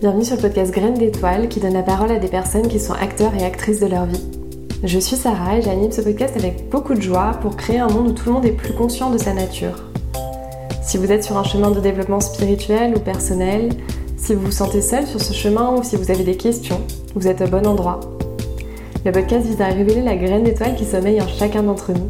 Bienvenue 0.00 0.24
sur 0.24 0.36
le 0.36 0.40
podcast 0.40 0.72
Graines 0.72 0.94
d'étoiles 0.94 1.50
qui 1.50 1.60
donne 1.60 1.74
la 1.74 1.82
parole 1.82 2.10
à 2.10 2.18
des 2.18 2.28
personnes 2.28 2.68
qui 2.68 2.80
sont 2.80 2.94
acteurs 2.94 3.34
et 3.34 3.44
actrices 3.44 3.80
de 3.80 3.86
leur 3.86 4.06
vie. 4.06 4.24
Je 4.82 4.98
suis 4.98 5.16
Sarah 5.16 5.58
et 5.58 5.62
j'anime 5.62 5.92
ce 5.92 6.00
podcast 6.00 6.38
avec 6.38 6.70
beaucoup 6.70 6.94
de 6.94 7.02
joie 7.02 7.32
pour 7.42 7.54
créer 7.54 7.80
un 7.80 7.88
monde 7.88 8.08
où 8.08 8.12
tout 8.12 8.24
le 8.24 8.32
monde 8.32 8.46
est 8.46 8.52
plus 8.52 8.72
conscient 8.72 9.10
de 9.10 9.18
sa 9.18 9.34
nature. 9.34 9.90
Si 10.82 10.96
vous 10.96 11.12
êtes 11.12 11.22
sur 11.22 11.36
un 11.36 11.44
chemin 11.44 11.70
de 11.70 11.80
développement 11.80 12.20
spirituel 12.20 12.94
ou 12.96 13.00
personnel, 13.00 13.68
si 14.16 14.32
vous 14.32 14.46
vous 14.46 14.50
sentez 14.50 14.80
seul 14.80 15.06
sur 15.06 15.20
ce 15.20 15.34
chemin 15.34 15.76
ou 15.76 15.84
si 15.84 15.96
vous 15.96 16.10
avez 16.10 16.24
des 16.24 16.38
questions, 16.38 16.80
vous 17.14 17.28
êtes 17.28 17.42
au 17.42 17.48
bon 17.48 17.66
endroit. 17.66 18.00
Le 19.04 19.12
podcast 19.12 19.44
vise 19.44 19.60
à 19.60 19.66
révéler 19.66 20.00
la 20.00 20.16
graine 20.16 20.44
d'étoile 20.44 20.76
qui 20.76 20.86
sommeille 20.86 21.20
en 21.20 21.28
chacun 21.28 21.62
d'entre 21.62 21.92
nous. 21.92 22.08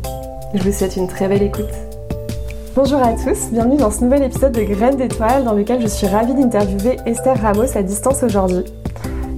Je 0.54 0.63
vous 0.63 0.72
souhaite 0.72 0.95
une 0.95 1.09
très 1.09 1.27
belle 1.27 1.43
écoute. 1.43 1.89
Bonjour 2.77 3.02
à 3.02 3.14
tous, 3.14 3.50
bienvenue 3.50 3.79
dans 3.79 3.91
ce 3.91 4.05
nouvel 4.05 4.23
épisode 4.23 4.53
de 4.53 4.62
Graines 4.62 4.96
d'étoiles 4.96 5.43
dans 5.43 5.54
lequel 5.54 5.82
je 5.82 5.89
suis 5.89 6.07
ravie 6.07 6.35
d'interviewer 6.35 6.99
Esther 7.04 7.36
Ramos 7.43 7.76
à 7.76 7.82
distance 7.82 8.22
aujourd'hui. 8.22 8.62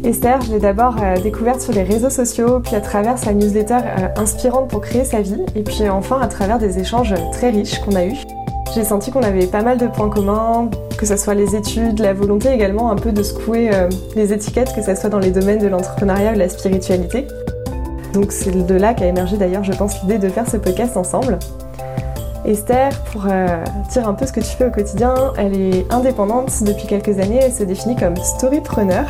Esther, 0.04 0.42
je 0.42 0.52
l'ai 0.52 0.58
d'abord 0.58 0.96
euh, 1.02 1.16
découverte 1.18 1.62
sur 1.62 1.72
les 1.72 1.82
réseaux 1.82 2.10
sociaux, 2.10 2.60
puis 2.60 2.76
à 2.76 2.82
travers 2.82 3.16
sa 3.16 3.32
newsletter 3.32 3.74
euh, 3.74 4.08
inspirante 4.16 4.68
pour 4.68 4.82
créer 4.82 5.04
sa 5.04 5.22
vie, 5.22 5.40
et 5.56 5.62
puis 5.62 5.88
enfin 5.88 6.20
à 6.20 6.26
travers 6.26 6.58
des 6.58 6.78
échanges 6.78 7.14
très 7.32 7.48
riches 7.48 7.80
qu'on 7.80 7.96
a 7.96 8.04
eus. 8.04 8.18
J'ai 8.74 8.84
senti 8.84 9.10
qu'on 9.10 9.22
avait 9.22 9.46
pas 9.46 9.62
mal 9.62 9.78
de 9.78 9.86
points 9.86 10.10
communs, 10.10 10.68
que 10.98 11.06
ce 11.06 11.16
soit 11.16 11.34
les 11.34 11.56
études, 11.56 12.00
la 12.00 12.12
volonté 12.12 12.52
également 12.52 12.90
un 12.90 12.96
peu 12.96 13.12
de 13.12 13.22
secouer 13.22 13.70
euh, 13.72 13.88
les 14.14 14.34
étiquettes, 14.34 14.74
que 14.74 14.82
ce 14.82 14.94
soit 14.94 15.08
dans 15.08 15.18
les 15.18 15.30
domaines 15.30 15.58
de 15.58 15.68
l'entrepreneuriat 15.68 16.32
ou 16.32 16.34
de 16.34 16.38
la 16.38 16.50
spiritualité. 16.50 17.26
Donc 18.12 18.30
c'est 18.30 18.66
de 18.66 18.74
là 18.74 18.92
qu'a 18.92 19.06
émergé 19.06 19.38
d'ailleurs, 19.38 19.64
je 19.64 19.72
pense, 19.72 20.02
l'idée 20.02 20.18
de 20.18 20.28
faire 20.28 20.46
ce 20.46 20.58
podcast 20.58 20.98
ensemble. 20.98 21.38
Esther, 22.44 22.90
pour 23.12 23.26
euh, 23.26 23.64
dire 23.90 24.08
un 24.08 24.14
peu 24.14 24.26
ce 24.26 24.32
que 24.32 24.40
tu 24.40 24.46
fais 24.46 24.66
au 24.66 24.70
quotidien, 24.70 25.32
elle 25.38 25.54
est 25.54 25.92
indépendante 25.92 26.62
depuis 26.62 26.86
quelques 26.86 27.20
années, 27.20 27.40
elle 27.40 27.52
se 27.52 27.62
définit 27.62 27.94
comme 27.94 28.16
storypreneur. 28.16 29.06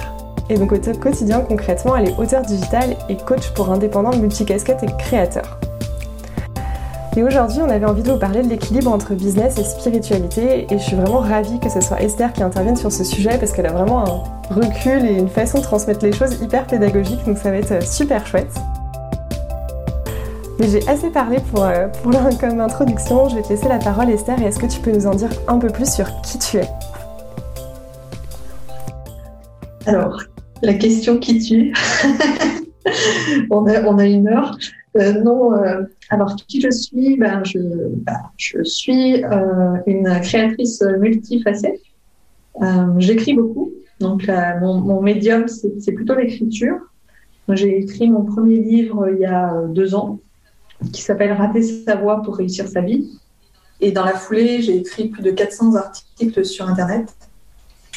Et 0.50 0.58
donc 0.58 0.72
au 0.72 0.78
quotidien, 0.98 1.40
concrètement, 1.40 1.96
elle 1.96 2.10
est 2.10 2.18
auteur 2.18 2.42
digital 2.42 2.94
et 3.08 3.16
coach 3.16 3.50
pour 3.54 3.70
indépendants 3.70 4.14
multicasquettes 4.16 4.82
et 4.82 4.88
créateurs. 4.98 5.58
Et 7.16 7.22
aujourd'hui, 7.22 7.60
on 7.62 7.68
avait 7.68 7.86
envie 7.86 8.02
de 8.02 8.10
vous 8.10 8.18
parler 8.18 8.42
de 8.42 8.48
l'équilibre 8.48 8.90
entre 8.90 9.14
business 9.14 9.58
et 9.58 9.64
spiritualité. 9.64 10.66
Et 10.70 10.78
je 10.78 10.82
suis 10.82 10.96
vraiment 10.96 11.20
ravie 11.20 11.58
que 11.58 11.68
ce 11.68 11.80
soit 11.80 12.00
Esther 12.02 12.32
qui 12.32 12.42
intervienne 12.42 12.76
sur 12.76 12.90
ce 12.90 13.04
sujet 13.04 13.36
parce 13.38 13.52
qu'elle 13.52 13.66
a 13.66 13.72
vraiment 13.72 14.00
un 14.00 14.54
recul 14.54 15.04
et 15.04 15.18
une 15.18 15.28
façon 15.28 15.58
de 15.58 15.62
transmettre 15.62 16.04
les 16.04 16.12
choses 16.12 16.40
hyper 16.40 16.66
pédagogique. 16.66 17.24
Donc 17.26 17.36
ça 17.36 17.50
va 17.50 17.58
être 17.58 17.82
super 17.82 18.26
chouette. 18.26 18.52
Mais 20.58 20.68
j'ai 20.68 20.86
assez 20.88 21.10
parlé 21.10 21.38
pour, 21.50 21.64
euh, 21.64 21.88
pour 22.02 22.12
comme 22.38 22.60
introduction. 22.60 23.28
Je 23.28 23.36
vais 23.36 23.42
te 23.42 23.48
laisser 23.48 23.68
la 23.68 23.78
parole, 23.78 24.10
Esther. 24.10 24.40
Et 24.40 24.44
est-ce 24.44 24.58
que 24.58 24.66
tu 24.66 24.80
peux 24.80 24.92
nous 24.92 25.06
en 25.06 25.14
dire 25.14 25.30
un 25.48 25.58
peu 25.58 25.68
plus 25.68 25.90
sur 25.90 26.06
qui 26.22 26.38
tu 26.38 26.58
es? 26.58 26.68
Alors, 29.86 30.22
la 30.62 30.74
question 30.74 31.18
qui 31.18 31.38
tu 31.38 31.74
on, 33.50 33.66
a, 33.66 33.82
on 33.82 33.98
a 33.98 34.06
une 34.06 34.28
heure. 34.28 34.56
Euh, 34.96 35.22
non, 35.22 35.54
euh, 35.54 35.82
alors 36.10 36.36
qui 36.36 36.60
je 36.60 36.70
suis? 36.70 37.16
Ben, 37.16 37.42
je, 37.44 37.58
ben, 37.58 38.20
je 38.36 38.62
suis 38.62 39.24
euh, 39.24 39.76
une 39.86 40.20
créatrice 40.20 40.82
multifacette. 41.00 41.80
J'écris 42.98 43.32
beaucoup, 43.32 43.72
donc 43.98 44.30
mon, 44.60 45.00
médium 45.00 45.48
c'est 45.48 45.92
plutôt 45.92 46.14
l'écriture. 46.14 46.76
J'ai 47.48 47.78
écrit 47.78 48.10
mon 48.10 48.24
premier 48.24 48.58
livre 48.58 49.08
il 49.10 49.20
y 49.20 49.24
a 49.24 49.54
deux 49.68 49.94
ans 49.94 50.20
qui 50.92 51.02
s'appelle 51.02 51.32
Rater 51.32 51.62
sa 51.84 51.96
voix 51.96 52.22
pour 52.22 52.36
réussir 52.36 52.68
sa 52.68 52.80
vie. 52.80 53.10
Et 53.80 53.92
dans 53.92 54.04
la 54.04 54.14
foulée, 54.14 54.62
j'ai 54.62 54.76
écrit 54.76 55.08
plus 55.08 55.22
de 55.22 55.30
400 55.30 55.74
articles 55.76 56.44
sur 56.44 56.68
Internet. 56.68 57.14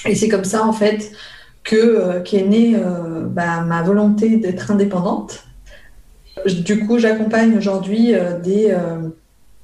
Et 0.05 0.15
c'est 0.15 0.29
comme 0.29 0.43
ça 0.43 0.65
en 0.65 0.73
fait 0.73 1.11
que 1.63 2.19
qu'est 2.19 2.43
née 2.43 2.75
ben, 3.29 3.61
ma 3.63 3.81
volonté 3.81 4.37
d'être 4.37 4.71
indépendante 4.71 5.45
du 6.45 6.85
coup, 6.85 6.99
j'accompagne 6.99 7.57
aujourd'hui 7.57 8.13
euh, 8.13 8.39
des, 8.39 8.67
euh, 8.69 9.09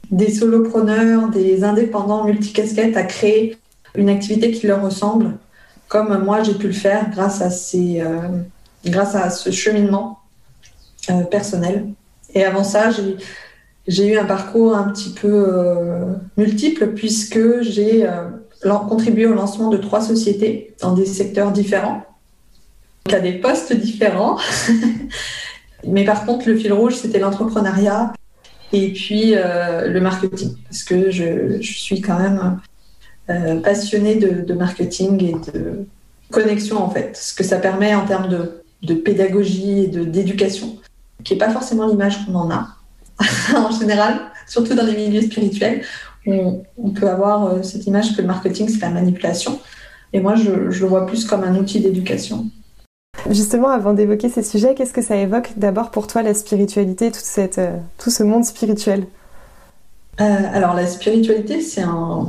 des 0.10 0.32
solopreneurs, 0.32 1.30
des 1.30 1.64
indépendants 1.64 2.24
multicasquettes 2.26 2.98
à 2.98 3.04
créer 3.04 3.58
une 3.96 4.10
activité 4.10 4.52
qui 4.52 4.68
leur 4.68 4.82
ressemble, 4.82 5.38
comme 5.88 6.24
moi 6.24 6.44
j'ai 6.44 6.54
pu 6.54 6.68
le 6.68 6.74
faire 6.74 7.10
grâce 7.12 7.42
à, 7.42 7.50
ces, 7.50 8.02
euh, 8.02 8.30
grâce 8.86 9.16
à 9.16 9.30
ce 9.30 9.52
cheminement 9.52 10.20
personnel. 11.30 11.88
Et 12.34 12.44
avant 12.44 12.64
ça, 12.64 12.90
j'ai 13.88 14.08
eu 14.08 14.18
un 14.18 14.26
parcours 14.26 14.76
un 14.76 14.92
petit 14.92 15.10
peu 15.10 15.48
multiple 16.38 16.88
puisque 16.94 17.62
j'ai 17.62 18.08
contribué 18.88 19.26
au 19.26 19.34
lancement 19.34 19.70
de 19.70 19.78
trois 19.78 20.02
sociétés 20.02 20.74
dans 20.82 20.94
des 20.94 21.06
secteurs 21.06 21.52
différents, 21.52 22.06
à 23.12 23.20
des 23.20 23.34
postes 23.34 23.74
différents. 23.74 24.38
Mais 25.88 26.06
par 26.06 26.26
contre, 26.26 26.48
le 26.48 26.56
fil 26.56 26.74
rouge, 26.74 26.96
c'était 26.96 27.20
l'entrepreneuriat 27.20 28.14
et 28.74 28.94
puis 28.94 29.34
euh, 29.36 29.88
le 29.88 30.00
marketing, 30.00 30.56
parce 30.64 30.84
que 30.84 31.12
je, 31.12 31.62
suis 31.62 32.02
quand 32.02 32.18
même 32.18 32.60
euh, 33.30 33.60
passionnée 33.60 34.16
de, 34.16 34.54
marketing 34.54 35.24
et 35.24 35.52
de 35.52 35.86
connexion, 36.30 36.82
en 36.82 36.90
fait, 36.90 37.18
ce 37.18 37.34
que 37.34 37.44
ça 37.44 37.58
permet 37.58 37.94
en 37.94 38.06
termes 38.06 38.30
de, 38.30 38.94
pédagogie 38.94 39.80
et 39.84 39.88
d'éducation, 39.88 40.78
qui 41.24 41.34
n'est 41.34 41.40
pas 41.40 41.50
forcément 41.50 41.88
l'image 41.88 42.26
qu'on 42.26 42.36
en 42.36 42.52
a 42.52 42.68
en 43.56 43.72
général, 43.72 44.20
surtout 44.48 44.74
dans 44.74 44.86
les 44.86 44.96
milieux 44.96 45.22
spirituels. 45.22 45.84
On, 46.26 46.64
on 46.78 46.92
peut 46.92 47.10
avoir 47.10 47.46
euh, 47.46 47.64
cette 47.64 47.88
image 47.88 48.16
que 48.16 48.22
le 48.22 48.28
marketing, 48.28 48.70
c'est 48.70 48.80
la 48.80 48.90
manipulation. 48.90 49.60
Et 50.14 50.20
moi, 50.20 50.36
je, 50.36 50.70
je 50.70 50.82
le 50.82 50.88
vois 50.88 51.06
plus 51.06 51.26
comme 51.26 51.44
un 51.44 51.56
outil 51.56 51.80
d'éducation. 51.80 52.46
Justement, 53.30 53.70
avant 53.70 53.94
d'évoquer 53.94 54.30
ces 54.30 54.44
sujets, 54.44 54.76
qu'est-ce 54.76 54.94
que 54.94 55.02
ça 55.02 55.16
évoque 55.16 55.54
d'abord 55.58 55.92
pour 55.92 56.08
toi 56.08 56.22
la 56.22 56.34
spiritualité, 56.34 57.12
toute 57.12 57.24
cette, 57.24 57.58
euh, 57.58 57.78
tout 57.98 58.10
ce 58.10 58.24
monde 58.24 58.46
spirituel? 58.46 59.06
Euh, 60.20 60.38
Alors 60.54 60.76
la 60.76 60.86
spiritualité, 60.88 61.62
c'est 61.62 61.82
un, 61.82 62.28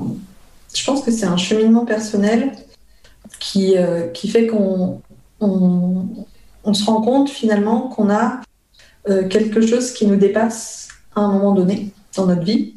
je 0.74 0.84
pense 0.84 1.02
que 1.02 1.10
c'est 1.10 1.26
un 1.26 1.36
cheminement 1.36 1.84
personnel 1.84 2.52
qui, 3.38 3.74
qui 4.14 4.28
fait 4.28 4.46
qu'on 4.46 5.00
on, 5.40 6.04
on, 6.64 6.74
se 6.74 6.84
rend 6.84 7.02
compte 7.02 7.28
finalement 7.28 7.88
qu'on 7.88 8.08
a 8.08 8.40
quelque 9.04 9.60
chose 9.60 9.90
qui 9.92 10.06
nous 10.06 10.16
dépasse 10.16 10.88
à 11.16 11.22
un 11.22 11.32
moment 11.32 11.52
donné 11.52 11.90
dans 12.16 12.26
notre 12.26 12.42
vie 12.42 12.74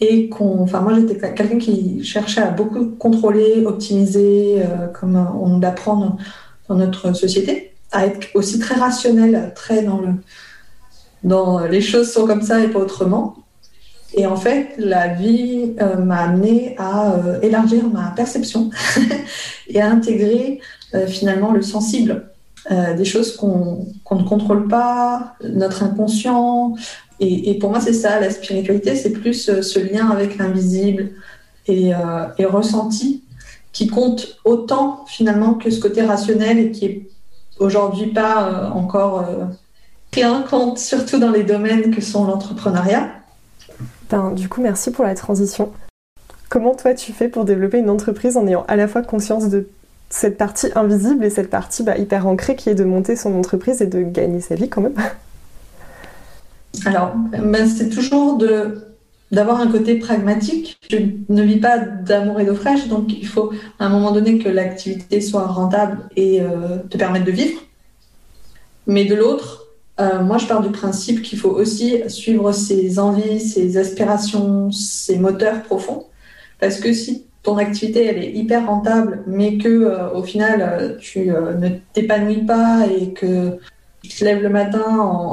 et 0.00 0.28
qu'on, 0.28 0.60
enfin 0.60 0.80
moi 0.80 0.94
j'étais 0.94 1.16
quelqu'un 1.34 1.58
qui 1.58 2.04
cherchait 2.04 2.42
à 2.42 2.50
beaucoup 2.50 2.86
contrôler, 2.98 3.64
optimiser, 3.66 4.62
comme 4.94 5.16
on 5.16 5.58
l'apprend 5.58 6.16
dans 6.68 6.74
notre 6.76 7.12
société, 7.12 7.72
à 7.90 8.06
être 8.06 8.28
aussi 8.34 8.58
très 8.58 8.76
rationnel, 8.76 9.52
très 9.56 9.82
dans 9.82 10.00
dans 11.26 11.66
les 11.66 11.80
choses 11.80 12.12
sont 12.12 12.26
comme 12.26 12.42
ça 12.42 12.60
et 12.62 12.68
pas 12.68 12.78
autrement. 12.78 13.36
Et 14.14 14.26
en 14.26 14.36
fait, 14.36 14.74
la 14.78 15.08
vie 15.08 15.74
euh, 15.80 15.96
m'a 15.96 16.22
amené 16.22 16.74
à 16.78 17.12
euh, 17.12 17.40
élargir 17.42 17.88
ma 17.88 18.12
perception 18.12 18.70
et 19.68 19.80
à 19.80 19.90
intégrer 19.90 20.60
euh, 20.94 21.06
finalement 21.06 21.52
le 21.52 21.62
sensible, 21.62 22.30
des 22.70 23.04
choses 23.04 23.36
qu'on 23.36 23.86
ne 24.10 24.22
contrôle 24.24 24.66
pas, 24.68 25.36
notre 25.42 25.84
inconscient. 25.84 26.74
Et, 27.20 27.58
pour 27.58 27.70
moi, 27.70 27.80
c'est 27.80 27.92
ça, 27.92 28.18
la 28.20 28.30
spiritualité, 28.30 28.96
c'est 28.96 29.12
plus 29.12 29.62
ce 29.62 29.78
lien 29.78 30.10
avec 30.10 30.36
l'invisible 30.36 31.10
et, 31.68 31.92
et 32.38 32.44
ressenti 32.44 33.22
qui 33.76 33.88
compte 33.88 34.38
autant 34.46 35.04
finalement 35.06 35.52
que 35.52 35.70
ce 35.70 35.78
côté 35.80 36.00
rationnel 36.00 36.58
et 36.58 36.70
qui 36.70 36.86
est 36.86 37.10
aujourd'hui 37.58 38.06
pas 38.06 38.48
euh, 38.48 38.68
encore 38.70 39.20
euh, 39.20 39.44
pris 40.10 40.24
en 40.24 40.42
compte, 40.42 40.78
surtout 40.92 41.18
dans 41.18 41.30
les 41.30 41.42
domaines 41.42 41.94
que 41.94 42.00
sont 42.00 42.24
l'entrepreneuriat. 42.24 43.10
Ben, 44.08 44.30
du 44.30 44.48
coup, 44.48 44.62
merci 44.62 44.90
pour 44.90 45.04
la 45.04 45.14
transition. 45.14 45.72
Comment 46.48 46.74
toi 46.74 46.94
tu 46.94 47.12
fais 47.12 47.28
pour 47.28 47.44
développer 47.44 47.76
une 47.76 47.90
entreprise 47.90 48.38
en 48.38 48.46
ayant 48.46 48.64
à 48.66 48.76
la 48.76 48.88
fois 48.88 49.02
conscience 49.02 49.50
de 49.50 49.68
cette 50.08 50.38
partie 50.38 50.68
invisible 50.74 51.24
et 51.24 51.30
cette 51.30 51.50
partie 51.50 51.82
bah, 51.82 51.98
hyper 51.98 52.26
ancrée 52.26 52.56
qui 52.56 52.70
est 52.70 52.74
de 52.74 52.84
monter 52.84 53.16
son 53.16 53.34
entreprise 53.34 53.82
et 53.82 53.86
de 53.86 54.02
gagner 54.02 54.40
sa 54.40 54.54
vie 54.54 54.68
quand 54.68 54.80
même 54.80 54.94
Alors, 56.84 57.14
ben, 57.14 57.68
c'est 57.68 57.88
toujours 57.88 58.36
de 58.36 58.82
d'avoir 59.32 59.60
un 59.60 59.66
côté 59.66 59.96
pragmatique. 59.98 60.78
Je 60.88 60.98
ne 61.28 61.42
vis 61.42 61.58
pas 61.58 61.78
d'amour 61.78 62.38
et 62.38 62.44
d'eau 62.44 62.54
fraîche, 62.54 62.86
donc 62.86 63.12
il 63.12 63.26
faut 63.26 63.52
à 63.80 63.86
un 63.86 63.88
moment 63.88 64.12
donné 64.12 64.38
que 64.38 64.48
l'activité 64.48 65.20
soit 65.20 65.46
rentable 65.46 65.98
et 66.14 66.40
euh, 66.40 66.78
te 66.88 66.96
permette 66.96 67.24
de 67.24 67.32
vivre. 67.32 67.60
Mais 68.86 69.04
de 69.04 69.16
l'autre, 69.16 69.66
euh, 69.98 70.22
moi 70.22 70.38
je 70.38 70.46
pars 70.46 70.62
du 70.62 70.70
principe 70.70 71.22
qu'il 71.22 71.38
faut 71.38 71.50
aussi 71.50 72.08
suivre 72.08 72.52
ses 72.52 73.00
envies, 73.00 73.40
ses 73.40 73.78
aspirations, 73.78 74.70
ses 74.70 75.18
moteurs 75.18 75.62
profonds. 75.64 76.06
Parce 76.60 76.78
que 76.78 76.92
si 76.92 77.24
ton 77.46 77.56
activité 77.58 78.06
elle 78.06 78.18
est 78.22 78.32
hyper 78.32 78.66
rentable, 78.66 79.22
mais 79.26 79.56
que 79.56 79.68
euh, 79.68 80.10
au 80.10 80.22
final 80.22 80.98
tu 81.00 81.28
ne 81.30 81.68
t'épanouis 81.92 82.44
pas 82.44 82.86
et 82.86 83.12
que 83.12 83.58
tu 84.02 84.10
te 84.10 84.24
lèves 84.24 84.42
le 84.42 84.48
matin, 84.48 85.32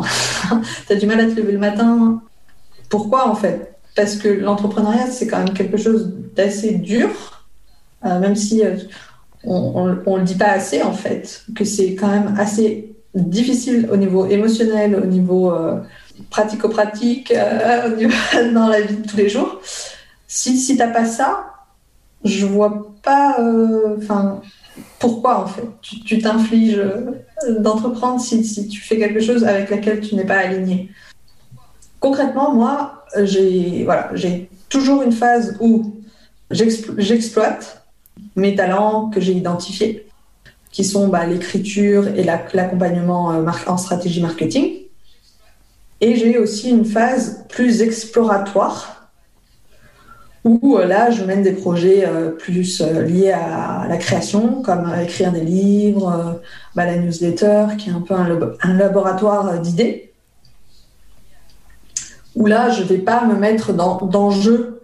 tu 0.87 0.93
as 0.93 0.95
du 0.95 1.05
mal 1.05 1.19
à 1.19 1.25
te 1.25 1.35
lever 1.35 1.53
le 1.53 1.59
matin, 1.59 2.21
pourquoi 2.89 3.27
en 3.27 3.35
fait? 3.35 3.73
Parce 3.95 4.15
que 4.15 4.27
l'entrepreneuriat, 4.27 5.07
c'est 5.07 5.27
quand 5.27 5.39
même 5.39 5.53
quelque 5.53 5.77
chose 5.77 6.13
d'assez 6.35 6.75
dur, 6.75 7.09
euh, 8.05 8.19
même 8.19 8.35
si 8.35 8.63
euh, 8.63 8.75
on 9.43 9.87
ne 9.87 10.17
le 10.19 10.23
dit 10.23 10.35
pas 10.35 10.51
assez 10.51 10.81
en 10.83 10.93
fait, 10.93 11.43
que 11.55 11.65
c'est 11.65 11.95
quand 11.95 12.09
même 12.09 12.35
assez 12.37 12.93
difficile 13.15 13.89
au 13.91 13.97
niveau 13.97 14.25
émotionnel, 14.25 14.95
au 14.95 15.05
niveau 15.05 15.51
euh, 15.51 15.79
pratico-pratique, 16.29 17.31
euh, 17.31 18.07
dans 18.53 18.67
la 18.67 18.81
vie 18.81 18.97
de 18.97 19.07
tous 19.07 19.17
les 19.17 19.29
jours. 19.29 19.61
Si, 20.27 20.57
si 20.57 20.73
tu 20.73 20.79
n'as 20.79 20.87
pas 20.87 21.05
ça, 21.05 21.52
je 22.23 22.45
vois 22.45 22.93
pas 23.03 23.39
euh, 23.39 23.97
enfin 23.97 24.41
pourquoi 24.99 25.43
en 25.43 25.47
fait 25.47 25.67
tu 25.81 26.19
t'infliges 26.19 26.81
d'entreprendre 27.59 28.19
si, 28.19 28.43
si, 28.43 28.67
tu 28.67 28.81
fais 28.81 28.97
quelque 28.97 29.19
chose 29.19 29.43
avec 29.43 29.69
laquelle 29.69 29.99
tu 29.99 30.15
n'es 30.15 30.25
pas 30.25 30.37
aligné. 30.37 30.89
Concrètement, 31.99 32.53
moi, 32.53 33.05
j'ai 33.23 33.83
voilà, 33.83 34.09
j'ai 34.13 34.49
toujours 34.69 35.03
une 35.03 35.11
phase 35.11 35.57
où 35.59 35.93
j'exploite 36.49 37.83
mes 38.35 38.55
talents 38.55 39.09
que 39.09 39.19
j'ai 39.21 39.33
identifiés, 39.33 40.07
qui 40.71 40.83
sont 40.83 41.07
bah, 41.07 41.25
l'écriture 41.25 42.07
et 42.07 42.23
l'accompagnement 42.23 43.31
euh, 43.31 43.45
en 43.67 43.77
stratégie 43.77 44.21
marketing. 44.21 44.73
Et 46.01 46.15
j'ai 46.15 46.37
aussi 46.37 46.69
une 46.69 46.85
phase 46.85 47.45
plus 47.47 47.81
exploratoire, 47.81 49.02
où 50.43 50.77
euh, 50.77 50.85
là, 50.85 51.09
je 51.09 51.23
mène 51.23 51.41
des 51.41 51.53
projets 51.53 52.05
euh, 52.05 52.31
plus 52.31 52.81
liés 52.81 53.31
à 53.31 53.85
la 53.87 53.97
création, 53.97 54.61
comme 54.61 54.91
écrire 55.01 55.31
des 55.31 55.41
livres, 55.41 56.41
bah, 56.75 56.85
la 56.85 56.97
newsletter, 56.97 57.67
qui 57.77 57.89
est 57.89 57.93
un 57.93 58.01
peu 58.01 58.13
un, 58.13 58.73
laboratoire 58.73 59.59
d'idées, 59.59 60.11
où 62.35 62.45
là, 62.45 62.69
je 62.69 62.83
ne 62.83 62.87
vais 62.87 62.97
pas 62.97 63.25
me 63.25 63.35
mettre 63.35 63.73
d'enjeux 63.73 64.81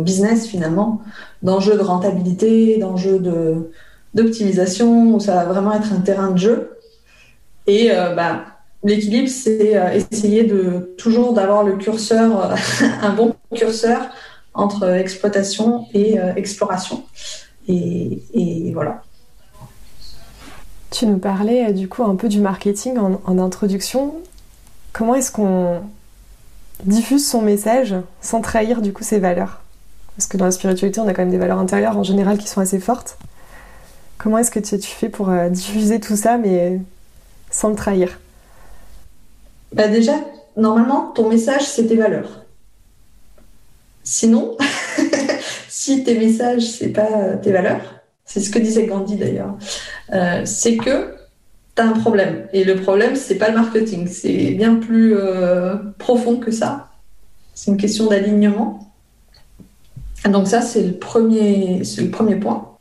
business 0.00 0.46
finalement, 0.46 1.02
d'enjeux 1.42 1.76
de 1.76 1.82
rentabilité, 1.82 2.78
d'enjeux 2.78 3.18
de, 3.18 3.70
d'optimisation, 4.14 5.14
où 5.14 5.20
ça 5.20 5.34
va 5.34 5.44
vraiment 5.44 5.72
être 5.72 5.92
un 5.92 6.00
terrain 6.00 6.30
de 6.30 6.38
jeu. 6.38 6.78
Et 7.66 7.90
euh, 7.92 8.14
bah, 8.14 8.44
l'équilibre, 8.82 9.28
c'est 9.28 9.76
euh, 9.76 9.90
essayer 9.92 10.44
de 10.44 10.94
toujours 10.98 11.32
d'avoir 11.32 11.62
le 11.64 11.76
curseur, 11.76 12.54
un 13.02 13.10
bon 13.10 13.34
curseur 13.54 14.00
entre 14.54 14.88
exploitation 14.88 15.86
et 15.94 16.18
euh, 16.18 16.34
exploration. 16.34 17.04
Et, 17.68 18.22
et, 18.34 18.72
voilà. 18.72 19.02
Tu 20.90 21.06
nous 21.06 21.18
parlais 21.18 21.72
du 21.72 21.88
coup 21.88 22.02
un 22.02 22.16
peu 22.16 22.28
du 22.28 22.40
marketing 22.40 22.98
en, 22.98 23.20
en 23.24 23.38
introduction. 23.38 24.14
Comment 24.92 25.14
est-ce 25.14 25.30
qu'on 25.30 25.80
diffuse 26.84 27.28
son 27.28 27.42
message 27.42 27.94
sans 28.20 28.40
trahir 28.40 28.82
du 28.82 28.92
coup 28.92 29.04
ses 29.04 29.18
valeurs? 29.18 29.60
Parce 30.16 30.26
que 30.26 30.36
dans 30.36 30.44
la 30.44 30.50
spiritualité, 30.50 31.00
on 31.00 31.08
a 31.08 31.14
quand 31.14 31.22
même 31.22 31.30
des 31.30 31.38
valeurs 31.38 31.58
intérieures 31.58 31.96
en 31.96 32.02
général 32.02 32.38
qui 32.38 32.48
sont 32.48 32.60
assez 32.60 32.80
fortes. 32.80 33.16
Comment 34.18 34.36
est-ce 34.36 34.50
que 34.50 34.58
tu, 34.58 34.78
fais 34.82 35.08
pour 35.08 35.30
euh, 35.30 35.48
diffuser 35.48 35.98
tout 35.98 36.16
ça, 36.16 36.36
mais 36.36 36.78
sans 37.50 37.70
le 37.70 37.74
trahir? 37.74 38.20
Bah 39.72 39.88
Déjà, 39.88 40.12
normalement, 40.56 41.12
ton 41.14 41.28
message, 41.30 41.62
c'est 41.62 41.86
tes 41.86 41.96
valeurs. 41.96 42.39
Sinon, 44.02 44.56
si 45.68 46.04
tes 46.04 46.18
messages, 46.18 46.62
c'est 46.62 46.88
pas 46.88 47.34
tes 47.42 47.52
valeurs, 47.52 48.00
c'est 48.24 48.40
ce 48.40 48.50
que 48.50 48.58
disait 48.58 48.86
Gandhi 48.86 49.16
d'ailleurs, 49.16 49.56
euh, 50.12 50.42
c'est 50.44 50.76
que 50.76 51.14
tu 51.74 51.82
as 51.82 51.86
un 51.86 51.92
problème. 51.92 52.46
Et 52.52 52.64
le 52.64 52.76
problème, 52.76 53.16
c'est 53.16 53.36
pas 53.36 53.48
le 53.48 53.54
marketing, 53.54 54.06
c'est 54.06 54.52
bien 54.52 54.76
plus 54.76 55.16
euh, 55.16 55.74
profond 55.98 56.36
que 56.36 56.50
ça. 56.50 56.90
C'est 57.54 57.70
une 57.70 57.76
question 57.76 58.06
d'alignement. 58.06 58.92
Donc 60.24 60.48
ça, 60.48 60.60
c'est 60.60 60.82
le 60.82 60.92
premier, 60.92 61.82
c'est 61.84 62.02
le 62.02 62.10
premier 62.10 62.36
point. 62.36 62.76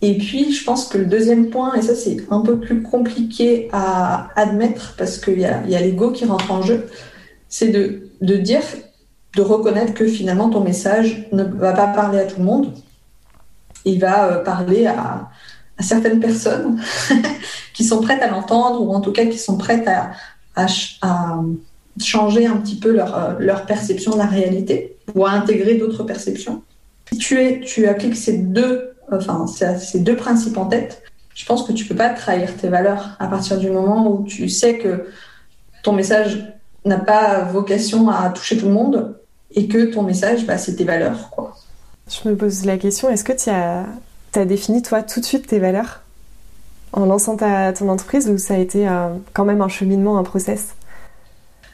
Et 0.00 0.16
puis, 0.18 0.52
je 0.52 0.64
pense 0.64 0.86
que 0.86 0.98
le 0.98 1.06
deuxième 1.06 1.50
point, 1.50 1.74
et 1.74 1.82
ça 1.82 1.94
c'est 1.94 2.18
un 2.30 2.40
peu 2.40 2.58
plus 2.58 2.82
compliqué 2.82 3.68
à 3.72 4.28
admettre 4.36 4.94
parce 4.96 5.18
qu'il 5.18 5.40
y 5.40 5.44
a, 5.44 5.62
l'ego 5.62 6.12
qui 6.12 6.24
rentre 6.24 6.50
en 6.50 6.62
jeu, 6.62 6.86
c'est 7.48 7.68
de 7.68 8.36
dire, 8.36 8.62
reconnaître 9.42 9.94
que 9.94 10.06
finalement 10.06 10.48
ton 10.48 10.60
message 10.60 11.28
ne 11.32 11.44
va 11.44 11.72
pas 11.72 11.88
parler 11.88 12.18
à 12.20 12.24
tout 12.24 12.38
le 12.38 12.44
monde. 12.44 12.72
Il 13.84 14.00
va 14.00 14.26
euh, 14.26 14.44
parler 14.44 14.86
à, 14.86 15.28
certaines 15.80 16.20
personnes 16.20 16.80
qui 17.74 17.84
sont 17.84 18.00
prêtes 18.00 18.22
à 18.22 18.28
l'entendre 18.28 18.82
ou 18.82 18.92
en 18.92 19.00
tout 19.00 19.12
cas 19.12 19.26
qui 19.26 19.38
sont 19.38 19.56
prêtes 19.56 19.88
à, 19.88 20.66
changer 22.00 22.46
un 22.46 22.56
petit 22.56 22.76
peu 22.76 22.92
leur, 22.92 23.16
euh, 23.16 23.34
leur 23.38 23.66
perception 23.66 24.12
de 24.12 24.18
la 24.18 24.26
réalité 24.26 24.96
ou 25.14 25.26
à 25.26 25.30
intégrer 25.30 25.74
d'autres 25.74 26.04
perceptions. 26.04 26.62
Si 27.12 27.18
tu, 27.18 27.40
es, 27.40 27.60
tu 27.60 27.86
appliques 27.86 28.16
ces 28.16 28.38
deux 28.38 28.88
enfin, 29.12 29.46
ces 29.46 30.00
deux 30.00 30.16
principes 30.16 30.56
en 30.56 30.66
tête, 30.66 31.02
je 31.34 31.44
pense 31.46 31.62
que 31.62 31.72
tu 31.72 31.84
peux 31.84 31.94
pas 31.94 32.10
trahir 32.10 32.56
tes 32.56 32.68
valeurs 32.68 33.16
à 33.18 33.28
partir 33.28 33.58
du 33.58 33.70
moment 33.70 34.10
où 34.10 34.24
tu 34.24 34.48
sais 34.48 34.78
que 34.78 35.06
ton 35.82 35.92
message 35.92 36.52
n'a 36.84 36.98
pas 36.98 37.44
vocation 37.44 38.08
à 38.10 38.28
toucher 38.30 38.56
tout 38.58 38.66
le 38.66 38.72
monde 38.72 39.17
et 39.54 39.68
que 39.68 39.92
ton 39.92 40.02
message, 40.02 40.46
bah, 40.46 40.58
c'est 40.58 40.76
tes 40.76 40.84
valeurs. 40.84 41.30
Quoi. 41.30 41.56
Je 42.08 42.28
me 42.28 42.36
pose 42.36 42.64
la 42.64 42.78
question, 42.78 43.08
est-ce 43.08 43.24
que 43.24 43.32
tu 43.32 43.50
as, 43.50 43.86
as, 44.34 44.44
défini 44.44 44.82
toi 44.82 45.02
tout 45.02 45.20
de 45.20 45.24
suite 45.24 45.46
tes 45.46 45.58
valeurs 45.58 46.02
en 46.92 47.04
lançant 47.04 47.36
ta, 47.36 47.72
ton 47.72 47.88
entreprise 47.88 48.28
ou 48.28 48.38
ça 48.38 48.54
a 48.54 48.58
été 48.58 48.88
euh, 48.88 49.08
quand 49.34 49.44
même 49.44 49.60
un 49.60 49.68
cheminement, 49.68 50.18
un 50.18 50.22
process? 50.22 50.74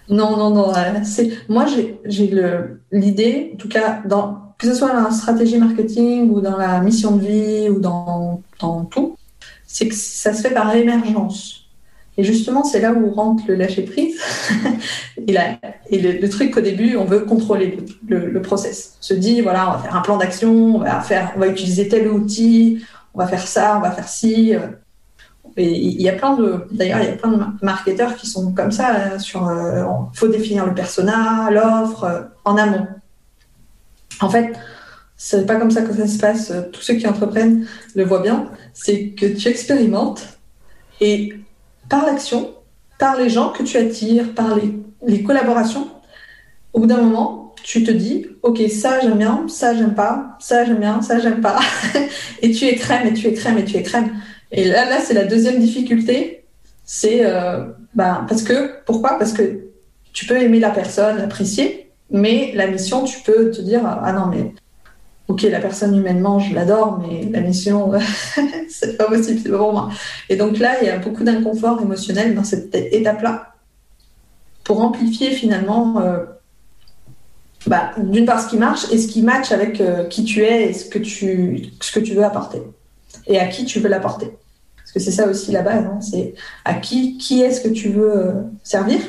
Non, 0.09 0.37
non, 0.37 0.50
non. 0.50 0.75
Euh, 0.75 1.31
moi, 1.49 1.67
j'ai 1.67 2.31
l'idée, 2.93 3.53
en 3.55 3.56
tout 3.56 3.69
cas, 3.69 4.03
dans, 4.05 4.55
que 4.59 4.67
ce 4.67 4.75
soit 4.75 4.93
dans 4.93 5.03
la 5.03 5.11
stratégie 5.11 5.59
marketing 5.59 6.31
ou 6.31 6.41
dans 6.41 6.56
la 6.56 6.81
mission 6.81 7.17
de 7.17 7.25
vie 7.25 7.69
ou 7.70 7.81
dans, 7.81 8.43
dans 8.61 8.85
tout, 8.85 9.17
c'est 9.67 9.88
que 9.88 9.94
ça 9.94 10.35
se 10.35 10.43
fait 10.43 10.55
par 10.55 10.75
émergence. 10.75 11.64
Et 12.17 12.23
justement, 12.23 12.63
c'est 12.63 12.81
là 12.81 12.93
où 12.93 13.11
rentre 13.11 13.43
le 13.49 13.57
lâcher 13.57 13.83
prise. 13.83 14.21
et, 15.27 15.33
le, 15.91 16.29
truc 16.29 16.53
qu'au 16.53 16.61
début, 16.61 16.97
on 16.97 17.05
veut 17.05 17.21
contrôler 17.21 17.79
le, 18.07 18.31
le, 18.31 18.43
process. 18.43 18.97
On 19.01 19.03
se 19.03 19.15
dit, 19.15 19.41
voilà, 19.41 19.69
on 19.69 19.73
va 19.73 19.79
faire 19.79 19.97
un 19.97 20.01
plan 20.01 20.17
d'action, 20.17 20.77
on 20.77 20.79
va 20.79 21.01
faire, 21.01 21.33
on 21.37 21.41
va 21.41 21.49
utiliser 21.49 21.89
tel 21.89 22.09
outil, 22.09 22.85
on 23.15 23.19
va 23.19 23.27
faire 23.27 23.47
ça, 23.47 23.77
on 23.79 23.81
va 23.81 23.91
faire 23.91 24.09
ci. 24.09 24.55
Et 25.57 25.71
il 25.71 26.03
y 26.03 26.09
a 26.09 26.13
plein 26.13 26.37
de, 26.37 26.67
d'ailleurs, 26.73 26.99
il 27.01 27.07
y 27.07 27.09
a 27.09 27.17
plein 27.17 27.31
de 27.31 27.45
marketeurs 27.63 28.17
qui 28.17 28.27
sont 28.27 28.53
comme 28.53 28.73
ça 28.73 28.89
hein, 28.89 29.19
sur, 29.19 29.49
euh, 29.49 29.85
faut 30.13 30.29
définir 30.29 30.67
le 30.67 30.75
persona, 30.75 31.49
l'offre 31.51 32.05
euh, 32.05 32.23
en 32.45 32.57
amont. 32.57 32.87
En 34.21 34.29
fait, 34.29 34.53
c'est 35.17 35.47
pas 35.47 35.57
comme 35.57 35.71
ça 35.71 35.83
que 35.83 35.95
ça 35.95 36.07
se 36.09 36.19
passe. 36.19 36.53
Tous 36.73 36.81
ceux 36.81 36.94
qui 36.94 37.06
entreprennent 37.06 37.67
le 37.94 38.05
voient 38.05 38.21
bien. 38.21 38.51
C'est 38.73 39.11
que 39.11 39.27
tu 39.27 39.49
expérimentes 39.49 40.39
et 41.01 41.35
par 41.88 42.06
l'action, 42.06 42.55
par 42.98 43.17
les 43.17 43.29
gens 43.29 43.50
que 43.50 43.62
tu 43.62 43.76
attires, 43.76 44.34
par 44.34 44.56
les, 45.06 45.22
collaborations, 45.22 45.88
au 46.72 46.81
bout 46.81 46.86
d'un 46.86 47.03
moment, 47.03 47.55
tu 47.62 47.82
te 47.84 47.91
dis, 47.91 48.26
ok, 48.43 48.60
ça 48.70 49.00
j'aime 49.00 49.19
bien, 49.19 49.46
ça 49.48 49.74
j'aime 49.74 49.94
pas, 49.94 50.36
ça 50.41 50.64
j'aime 50.64 50.79
bien, 50.79 51.03
ça 51.03 51.19
j'aime 51.19 51.41
pas, 51.41 51.60
et 52.43 52.50
tu 52.53 52.64
écrèmes 52.67 53.06
et 53.06 53.12
tu 53.12 53.26
écrèmes 53.29 53.58
et 53.58 53.64
tu 53.64 53.76
écrèmes. 53.76 54.10
Et 54.53 54.64
là, 54.64 54.88
là, 54.88 55.00
c'est 55.00 55.14
la 55.14 55.24
deuxième 55.24 55.58
difficulté, 55.58 56.44
c'est 56.84 57.24
euh, 57.24 57.64
bah, 57.94 58.24
parce 58.29 58.43
que 58.43 58.82
pourquoi? 58.84 59.19
Parce 59.19 59.32
que 59.32 59.70
tu 60.12 60.26
peux 60.26 60.41
aimer 60.41 60.60
la 60.60 60.70
personne, 60.70 61.19
l'apprécier, 61.19 61.91
mais 62.10 62.53
la 62.55 62.67
mission, 62.67 63.05
tu 63.05 63.20
peux 63.20 63.50
te 63.50 63.60
dire 63.60 63.82
ah 63.84 64.12
non 64.12 64.26
mais 64.26 64.53
ok 65.29 65.43
la 65.43 65.61
personne 65.61 65.97
humainement 65.97 66.39
je 66.39 66.55
l'adore, 66.55 67.01
mais 67.01 67.29
la 67.31 67.41
mission 67.41 67.93
c'est 68.69 68.97
pas 68.97 69.07
possible, 69.07 69.41
c'est 69.43 69.51
pas 69.51 69.59
pour 69.59 69.73
moi. 69.73 69.91
Et 70.29 70.37
donc 70.37 70.59
là 70.59 70.77
il 70.83 70.87
y 70.87 70.91
a 70.91 70.99
beaucoup 70.99 71.25
d'inconfort 71.25 71.81
émotionnel 71.83 72.35
dans 72.35 72.45
cette 72.45 72.75
étape-là 72.75 73.55
pour 74.65 74.81
amplifier 74.81 75.31
finalement 75.31 76.01
euh, 76.01 76.25
bah, 77.67 77.93
d'une 77.99 78.27
part 78.27 78.43
ce 78.43 78.49
qui 78.49 78.57
marche 78.57 78.91
et 78.93 78.99
ce 78.99 79.09
qui 79.09 79.23
match 79.23 79.53
avec 79.53 79.81
euh, 79.81 80.05
qui 80.05 80.25
tu 80.25 80.43
es 80.43 80.71
et 80.71 80.73
ce 80.73 80.85
que 80.89 80.99
tu 80.99 81.71
ce 81.81 81.93
que 81.93 82.01
tu 82.01 82.15
veux 82.15 82.25
apporter 82.25 82.63
et 83.27 83.39
à 83.39 83.47
qui 83.47 83.65
tu 83.65 83.81
veux 83.81 83.89
l'apporter. 83.89 84.37
Parce 84.77 84.93
que 84.93 85.01
c'est 85.01 85.11
ça 85.11 85.29
aussi 85.29 85.53
la 85.53 85.63
base, 85.63 85.85
hein, 85.85 86.01
c'est 86.01 86.35
à 86.65 86.75
qui 86.75 87.17
qui 87.19 87.41
est-ce 87.41 87.61
que 87.61 87.69
tu 87.69 87.89
veux 87.89 88.17
euh, 88.17 88.33
servir. 88.63 89.01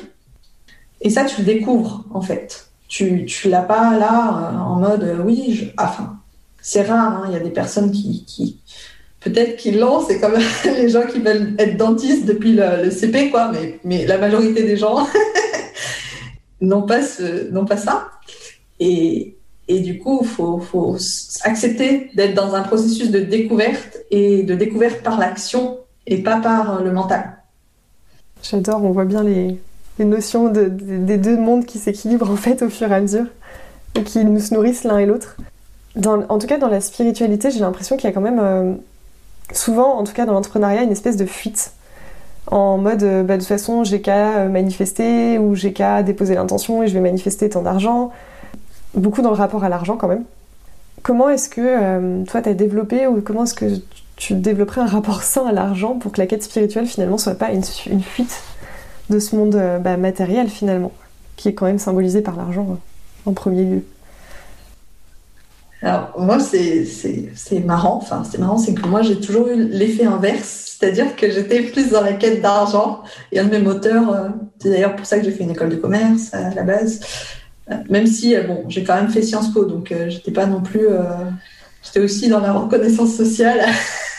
Et 1.02 1.10
ça, 1.10 1.26
tu 1.26 1.42
le 1.42 1.46
découvres 1.46 2.06
en 2.14 2.22
fait 2.22 2.70
tu, 2.96 3.26
tu 3.26 3.50
l'as 3.50 3.62
pas 3.62 3.98
là 3.98 4.54
euh, 4.54 4.58
en 4.58 4.76
mode 4.76 5.04
euh, 5.04 5.22
oui, 5.22 5.54
je... 5.54 5.66
enfin, 5.78 6.18
c'est 6.62 6.84
rare, 6.84 7.24
hein, 7.24 7.26
il 7.28 7.34
y 7.34 7.36
a 7.36 7.42
des 7.42 7.50
personnes 7.50 7.92
qui, 7.92 8.24
qui 8.24 8.62
peut-être 9.20 9.58
qui 9.58 9.72
l'ont, 9.72 10.00
c'est 10.00 10.22
comme 10.22 10.36
les 10.66 10.88
gens 10.88 11.06
qui 11.06 11.20
veulent 11.20 11.56
être 11.60 11.76
dentistes 11.76 12.26
depuis 12.26 12.54
le, 12.54 12.90
CP, 12.90 13.32
quoi, 13.32 13.52
mais, 13.52 13.82
mais 13.84 14.06
la 14.06 14.18
majorité 14.18 14.64
des 14.64 14.78
gens 14.78 15.06
n'ont 16.62 16.84
pas, 16.84 17.02
pas 17.68 17.78
ça. 17.78 18.12
Et, 18.80 19.36
et 19.68 19.82
du 19.82 20.00
coup, 20.00 20.20
il 20.22 20.28
faut, 20.28 20.60
faut 20.60 20.96
accepter 21.44 22.12
d'être 22.16 22.34
dans 22.34 22.56
un 22.56 22.62
processus 22.62 23.12
de 23.12 23.20
découverte 23.20 23.98
et 24.10 24.44
de 24.44 24.56
découverte 24.56 25.04
par 25.04 25.20
l'action 25.20 25.80
et 26.08 26.24
pas 26.24 26.40
par 26.40 26.82
le 26.82 26.94
mental. 26.94 27.40
J'adore, 28.42 28.86
on 28.86 28.92
voit 28.92 29.06
bien 29.06 29.24
les, 29.24 29.58
les 30.00 30.06
notions 30.06 30.50
de, 30.50 30.66
des 30.66 31.18
deux 31.18 31.38
mondes 31.38 31.66
qui 31.66 31.80
s'équilibrent 31.80 32.30
en 32.30 32.36
fait 32.36 32.62
au 32.62 32.70
fur 32.70 32.92
et 32.92 32.96
à 32.96 33.00
mesure 33.00 33.26
et 33.96 34.04
qui 34.04 34.24
nous 34.26 34.40
nourrissent 34.52 34.84
l'un 34.84 34.98
et 34.98 35.06
l'autre. 35.06 35.38
en 36.06 36.38
tout 36.38 36.48
cas, 36.48 36.58
dans 36.58 36.68
la 36.68 36.82
spiritualité, 36.82 37.52
j'ai 37.52 37.60
l'impression 37.60 37.96
qu'il 37.96 38.10
y 38.10 38.12
a 38.12 38.14
quand 38.14 38.22
même 38.22 38.40
euh, 38.42 38.74
souvent, 39.54 39.98
en 39.98 40.04
tout 40.04 40.14
cas 40.14 40.26
dans 40.26 40.34
l'entrepreneuriat, 40.34 40.84
une 40.84 40.92
espèce 40.92 41.18
de 41.18 41.26
fuite 41.26 41.72
en 42.48 42.78
mode 42.78 43.04
bah, 43.26 43.38
de 43.38 43.42
toute 43.42 43.48
façon 43.48 43.84
j'ai 43.84 44.02
qu'à 44.02 44.48
manifester 44.48 45.40
ou 45.40 45.56
j'ai 45.56 45.74
qu'à 45.74 46.04
déposer 46.04 46.36
l'intention 46.36 46.84
et 46.84 46.88
je 46.88 46.94
vais 46.94 47.00
manifester 47.00 47.50
tant 47.50 47.64
d'argent. 47.64 48.12
Beaucoup 48.94 49.24
dans 49.24 49.32
le 49.32 49.36
rapport 49.36 49.64
à 49.64 49.70
l'argent 49.70 49.98
quand 49.98 50.08
même. 50.08 50.24
Comment 51.02 51.30
est-ce 51.30 51.50
que 51.50 52.24
toi 52.26 52.42
tu 52.42 52.50
as 52.50 52.54
développé 52.54 53.08
ou 53.08 53.22
comment 53.22 53.46
est-ce 53.46 53.56
que 53.56 53.66
tu 54.16 54.34
développerais 54.34 54.82
un 54.82 54.88
rapport 54.88 55.24
sain 55.24 55.46
à 55.46 55.52
l'argent 55.52 55.96
pour 55.96 56.12
que 56.12 56.22
la 56.22 56.28
quête 56.28 56.44
spirituelle 56.44 56.86
finalement 56.86 57.18
soit 57.18 57.36
pas 57.36 57.52
une, 57.52 57.64
fuite? 57.64 58.42
De 59.10 59.20
ce 59.20 59.36
monde 59.36 59.62
bah, 59.82 59.98
matériel 59.98 60.50
finalement, 60.50 60.92
qui 61.36 61.50
est 61.50 61.54
quand 61.54 61.66
même 61.66 61.80
symbolisé 61.80 62.22
par 62.22 62.36
l'argent 62.36 62.80
en 63.26 63.34
premier 63.34 63.64
lieu 63.64 63.84
alors, 65.86 66.14
moi, 66.18 66.40
c'est 66.40 67.64
marrant. 67.64 68.00
Enfin, 68.02 68.24
c'est 68.30 68.40
marrant, 68.40 68.58
c'est 68.58 68.74
que 68.74 68.88
moi, 68.88 69.04
j'ai 69.04 69.20
toujours 69.20 69.50
eu 69.50 69.68
l'effet 69.68 70.06
inverse. 70.06 70.78
C'est-à-dire 70.80 71.16
que 71.16 71.30
j'étais 71.30 71.62
plus 71.62 71.92
dans 71.92 72.02
la 72.02 72.14
quête 72.14 72.42
d'argent. 72.42 73.04
Et 73.32 73.40
un 73.40 73.46
de 73.46 73.52
mes 73.52 73.60
moteurs, 73.60 74.12
euh, 74.12 74.30
c'est 74.60 74.72
d'ailleurs 74.72 74.96
pour 74.96 75.06
ça 75.06 75.20
que 75.20 75.26
j'ai 75.26 75.32
fait 75.32 75.44
une 75.44 75.52
école 75.52 75.70
de 75.70 75.76
commerce 75.76 76.34
à 76.34 76.50
la 76.56 76.64
base. 76.64 77.02
Euh, 77.72 77.76
même 77.90 78.08
si, 78.08 78.36
euh, 78.36 78.44
bon, 78.44 78.64
j'ai 78.68 78.84
quand 78.84 78.96
même 78.96 79.10
fait 79.10 79.22
Sciences 79.22 79.54
Po, 79.54 79.66
donc 79.66 79.94
j'étais 80.08 80.32
pas 80.32 80.48
non 80.48 80.62
plus. 80.62 80.88
j'étais 81.84 82.00
aussi 82.00 82.30
dans 82.30 82.40
la 82.40 82.54
reconnaissance 82.54 83.14
sociale. 83.14 83.60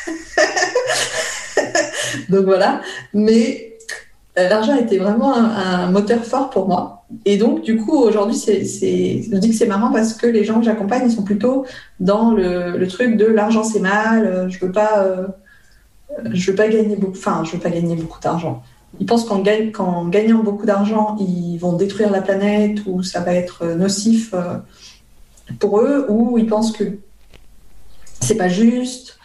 donc 2.28 2.44
voilà. 2.44 2.80
Mais 3.12 3.65
euh, 3.65 3.65
l'argent 4.36 4.76
était 4.76 4.98
vraiment 4.98 5.34
un, 5.34 5.90
moteur 5.90 6.24
fort 6.24 6.50
pour 6.50 6.68
moi. 6.68 7.04
Et 7.24 7.36
donc, 7.36 7.62
du 7.62 7.76
coup, 7.76 7.96
aujourd'hui, 7.96 8.36
c'est, 8.36 8.64
je 8.64 9.36
dis 9.36 9.50
que 9.50 9.54
c'est 9.54 9.66
marrant 9.66 9.92
parce 9.92 10.14
que 10.14 10.26
les 10.26 10.44
gens 10.44 10.58
que 10.58 10.64
j'accompagne, 10.64 11.04
ils 11.06 11.12
sont 11.12 11.22
plutôt 11.22 11.64
dans 12.00 12.32
le, 12.32 12.86
truc 12.88 13.16
de 13.16 13.26
l'argent 13.26 13.64
c'est 13.64 13.80
mal, 13.80 14.26
euh, 14.26 14.48
je 14.48 14.64
veux 14.64 14.72
pas, 14.72 14.98
euh, 15.04 15.26
je 16.32 16.50
veux 16.50 16.56
pas 16.56 16.68
gagner 16.68 16.96
beaucoup, 16.96 17.16
enfin, 17.16 17.42
je 17.44 17.52
veux 17.52 17.58
pas 17.58 17.70
gagner 17.70 17.96
beaucoup 17.96 18.20
d'argent. 18.20 18.62
Ils 19.00 19.06
pensent 19.06 19.24
qu'en, 19.24 19.42
gagnant 20.08 20.42
beaucoup 20.42 20.66
d'argent, 20.66 21.16
ils 21.18 21.58
vont 21.58 21.74
détruire 21.74 22.10
la 22.10 22.22
planète 22.22 22.78
ou 22.86 23.02
ça 23.02 23.20
va 23.20 23.34
être 23.34 23.64
nocif 23.66 24.34
pour 25.58 25.80
eux, 25.80 26.06
ou 26.08 26.38
ils 26.38 26.46
pensent 26.46 26.72
que 26.72 26.98
c'est 28.20 28.36
pas 28.36 28.48
juste 28.48 29.18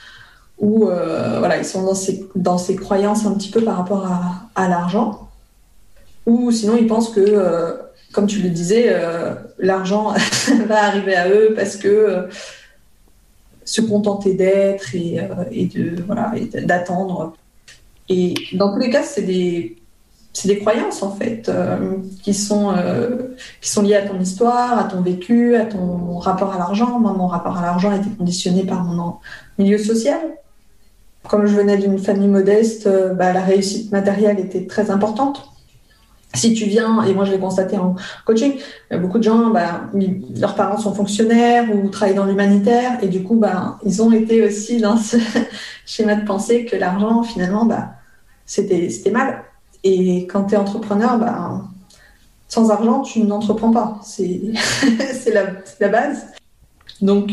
où 0.61 0.87
euh, 0.87 1.39
voilà, 1.39 1.57
ils 1.57 1.65
sont 1.65 1.83
dans 1.83 1.95
ces, 1.95 2.25
dans 2.35 2.57
ces 2.59 2.75
croyances 2.75 3.25
un 3.25 3.33
petit 3.33 3.49
peu 3.49 3.61
par 3.61 3.77
rapport 3.77 4.05
à, 4.05 4.47
à 4.55 4.69
l'argent, 4.69 5.27
ou 6.27 6.51
sinon 6.51 6.77
ils 6.79 6.87
pensent 6.87 7.09
que, 7.09 7.19
euh, 7.19 7.73
comme 8.13 8.27
tu 8.27 8.39
le 8.41 8.49
disais, 8.49 8.85
euh, 8.89 9.33
l'argent 9.57 10.13
va 10.67 10.83
arriver 10.85 11.15
à 11.15 11.29
eux 11.29 11.53
parce 11.55 11.75
que 11.75 12.27
se 13.65 13.81
contenter 13.81 14.35
d'être 14.35 14.93
et, 14.95 15.19
et, 15.51 15.65
de 15.65 16.01
voilà 16.03 16.33
d'attendre. 16.65 17.33
Et 18.09 18.35
dans 18.53 18.73
tous 18.73 18.79
les 18.79 18.89
cas, 18.89 19.03
c'est 19.03 19.21
des 19.23 19.77
c'est 20.33 20.47
des 20.47 20.59
croyances 20.59 21.03
en 21.03 21.13
fait 21.15 21.51
qui 22.21 22.33
sont 22.33 22.73
qui 23.61 23.69
sont 23.69 23.81
liées 23.81 23.95
à 23.95 24.07
ton 24.07 24.19
histoire, 24.19 24.77
à 24.77 24.83
ton 24.85 25.01
vécu, 25.01 25.55
à 25.55 25.65
ton 25.65 26.17
rapport 26.17 26.53
à 26.53 26.57
l'argent. 26.57 26.99
Moi, 26.99 27.13
mon 27.13 27.27
rapport 27.27 27.57
à 27.57 27.61
l'argent 27.61 27.91
a 27.91 27.97
été 27.97 28.09
conditionné 28.17 28.63
par 28.63 28.83
mon 28.83 29.17
milieu 29.57 29.77
social 29.77 30.19
comme 31.27 31.45
je 31.45 31.55
venais 31.55 31.77
d'une 31.77 31.99
famille 31.99 32.27
modeste, 32.27 32.87
euh, 32.87 33.13
bah, 33.13 33.33
la 33.33 33.41
réussite 33.41 33.91
matérielle 33.91 34.39
était 34.39 34.65
très 34.65 34.89
importante. 34.91 35.47
Si 36.33 36.53
tu 36.53 36.65
viens, 36.65 37.03
et 37.03 37.13
moi 37.13 37.25
je 37.25 37.31
l'ai 37.31 37.39
constaté 37.39 37.77
en 37.77 37.95
coaching, 38.25 38.53
beaucoup 39.01 39.17
de 39.17 39.23
gens, 39.23 39.49
bah, 39.49 39.89
leurs 40.39 40.55
parents 40.55 40.77
sont 40.77 40.93
fonctionnaires 40.93 41.65
ou 41.75 41.89
travaillent 41.89 42.15
dans 42.15 42.25
l'humanitaire, 42.25 43.03
et 43.03 43.09
du 43.09 43.21
coup, 43.21 43.35
bah, 43.35 43.79
ils 43.85 44.01
ont 44.01 44.13
été 44.13 44.41
aussi 44.41 44.79
dans 44.79 44.95
ce 44.95 45.17
schéma 45.85 46.15
de 46.15 46.25
pensée 46.25 46.63
que 46.63 46.77
l'argent, 46.77 47.23
finalement, 47.23 47.67
c'était 48.45 49.11
mal. 49.11 49.43
Et 49.83 50.25
quand 50.27 50.45
tu 50.45 50.53
es 50.53 50.57
entrepreneur, 50.57 51.19
sans 52.47 52.69
argent, 52.69 53.01
tu 53.01 53.23
n'entreprends 53.23 53.71
pas. 53.71 53.99
C'est 54.03 54.41
la, 55.33 55.47
la 55.81 55.87
base. 55.89 56.27
Donc, 57.01 57.31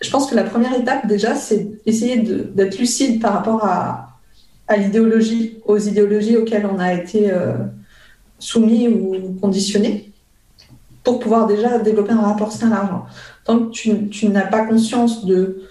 je 0.00 0.10
pense 0.10 0.30
que 0.30 0.34
la 0.34 0.44
première 0.44 0.78
étape, 0.78 1.06
déjà, 1.06 1.34
c'est 1.34 1.68
essayer 1.84 2.18
d'être 2.18 2.78
lucide 2.78 3.20
par 3.20 3.32
rapport 3.32 3.64
à, 3.64 4.04
l'idéologie, 4.76 5.58
aux 5.64 5.78
idéologies 5.78 6.36
auxquelles 6.36 6.66
on 6.66 6.78
a 6.78 6.92
été 6.92 7.32
euh, 7.32 7.54
soumis 8.38 8.86
ou 8.86 9.34
conditionnés, 9.40 10.12
pour 11.02 11.18
pouvoir 11.20 11.46
déjà 11.46 11.78
développer 11.78 12.12
un 12.12 12.20
rapport 12.20 12.52
sain 12.52 12.70
à 12.70 12.74
l'argent. 12.74 13.06
Tant 13.44 13.60
que 13.60 13.70
tu, 13.70 14.08
tu 14.08 14.28
n'as 14.28 14.46
pas 14.46 14.66
conscience 14.66 15.24
de 15.24 15.62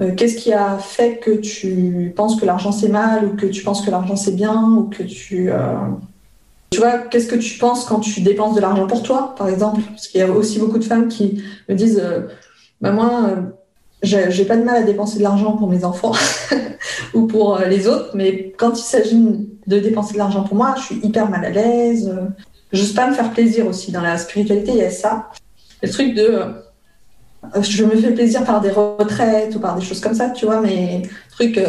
euh, 0.00 0.14
qu'est-ce 0.14 0.36
qui 0.36 0.52
a 0.52 0.76
fait 0.78 1.18
que 1.18 1.30
tu 1.30 2.12
penses 2.16 2.38
que 2.38 2.44
l'argent 2.44 2.72
c'est 2.72 2.88
mal, 2.88 3.24
ou 3.24 3.36
que 3.36 3.46
tu 3.46 3.62
penses 3.62 3.80
que 3.80 3.90
l'argent 3.90 4.16
c'est 4.16 4.34
bien, 4.34 4.62
ou 4.62 4.84
que 4.84 5.04
tu. 5.04 5.50
Euh, 5.50 5.76
tu 6.70 6.80
vois, 6.80 6.98
qu'est-ce 6.98 7.28
que 7.28 7.36
tu 7.36 7.58
penses 7.58 7.84
quand 7.84 8.00
tu 8.00 8.20
dépenses 8.20 8.56
de 8.56 8.60
l'argent 8.60 8.86
pour 8.86 9.02
toi, 9.02 9.34
par 9.38 9.48
exemple? 9.48 9.80
Parce 9.88 10.08
qu'il 10.08 10.20
y 10.20 10.24
a 10.24 10.30
aussi 10.30 10.58
beaucoup 10.58 10.78
de 10.78 10.84
femmes 10.84 11.08
qui 11.08 11.42
me 11.68 11.74
disent 11.74 12.02
bah 12.80 12.92
moi, 12.92 13.30
euh, 13.30 13.42
j'ai 14.02 14.44
pas 14.44 14.56
de 14.56 14.62
mal 14.62 14.76
à 14.76 14.82
dépenser 14.82 15.18
de 15.18 15.22
l'argent 15.22 15.56
pour 15.56 15.68
mes 15.68 15.84
enfants 15.84 16.12
ou 17.14 17.26
pour 17.26 17.56
euh, 17.56 17.64
les 17.66 17.88
autres, 17.88 18.10
mais 18.14 18.52
quand 18.58 18.78
il 18.78 18.84
s'agit 18.84 19.48
de 19.66 19.78
dépenser 19.78 20.14
de 20.14 20.18
l'argent 20.18 20.42
pour 20.44 20.56
moi, 20.56 20.74
je 20.76 20.82
suis 20.82 20.96
hyper 21.02 21.30
mal 21.30 21.44
à 21.44 21.50
l'aise. 21.50 22.14
Je 22.72 22.80
n'ose 22.80 22.92
pas 22.92 23.08
me 23.08 23.14
faire 23.14 23.30
plaisir 23.32 23.66
aussi. 23.66 23.92
Dans 23.92 24.02
la 24.02 24.18
spiritualité, 24.18 24.72
il 24.72 24.78
y 24.78 24.82
a 24.82 24.90
ça. 24.90 25.30
Le 25.82 25.88
truc 25.88 26.14
de 26.14 26.22
euh, 26.22 27.62
je 27.62 27.84
me 27.84 27.96
fais 27.96 28.12
plaisir 28.12 28.44
par 28.44 28.60
des 28.60 28.70
retraites 28.70 29.54
ou 29.54 29.60
par 29.60 29.76
des 29.76 29.84
choses 29.84 30.00
comme 30.00 30.14
ça, 30.14 30.30
tu 30.30 30.46
vois, 30.46 30.60
mais 30.60 31.02
truc 31.30 31.60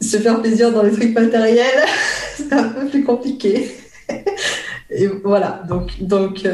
se 0.00 0.18
faire 0.18 0.40
plaisir 0.42 0.72
dans 0.72 0.82
les 0.82 0.92
trucs 0.92 1.14
matériels, 1.14 1.84
c'est 2.36 2.52
un 2.52 2.68
peu 2.68 2.86
plus 2.86 3.04
compliqué. 3.04 3.70
Et 4.90 5.08
voilà, 5.24 5.62
donc, 5.68 6.00
donc 6.00 6.46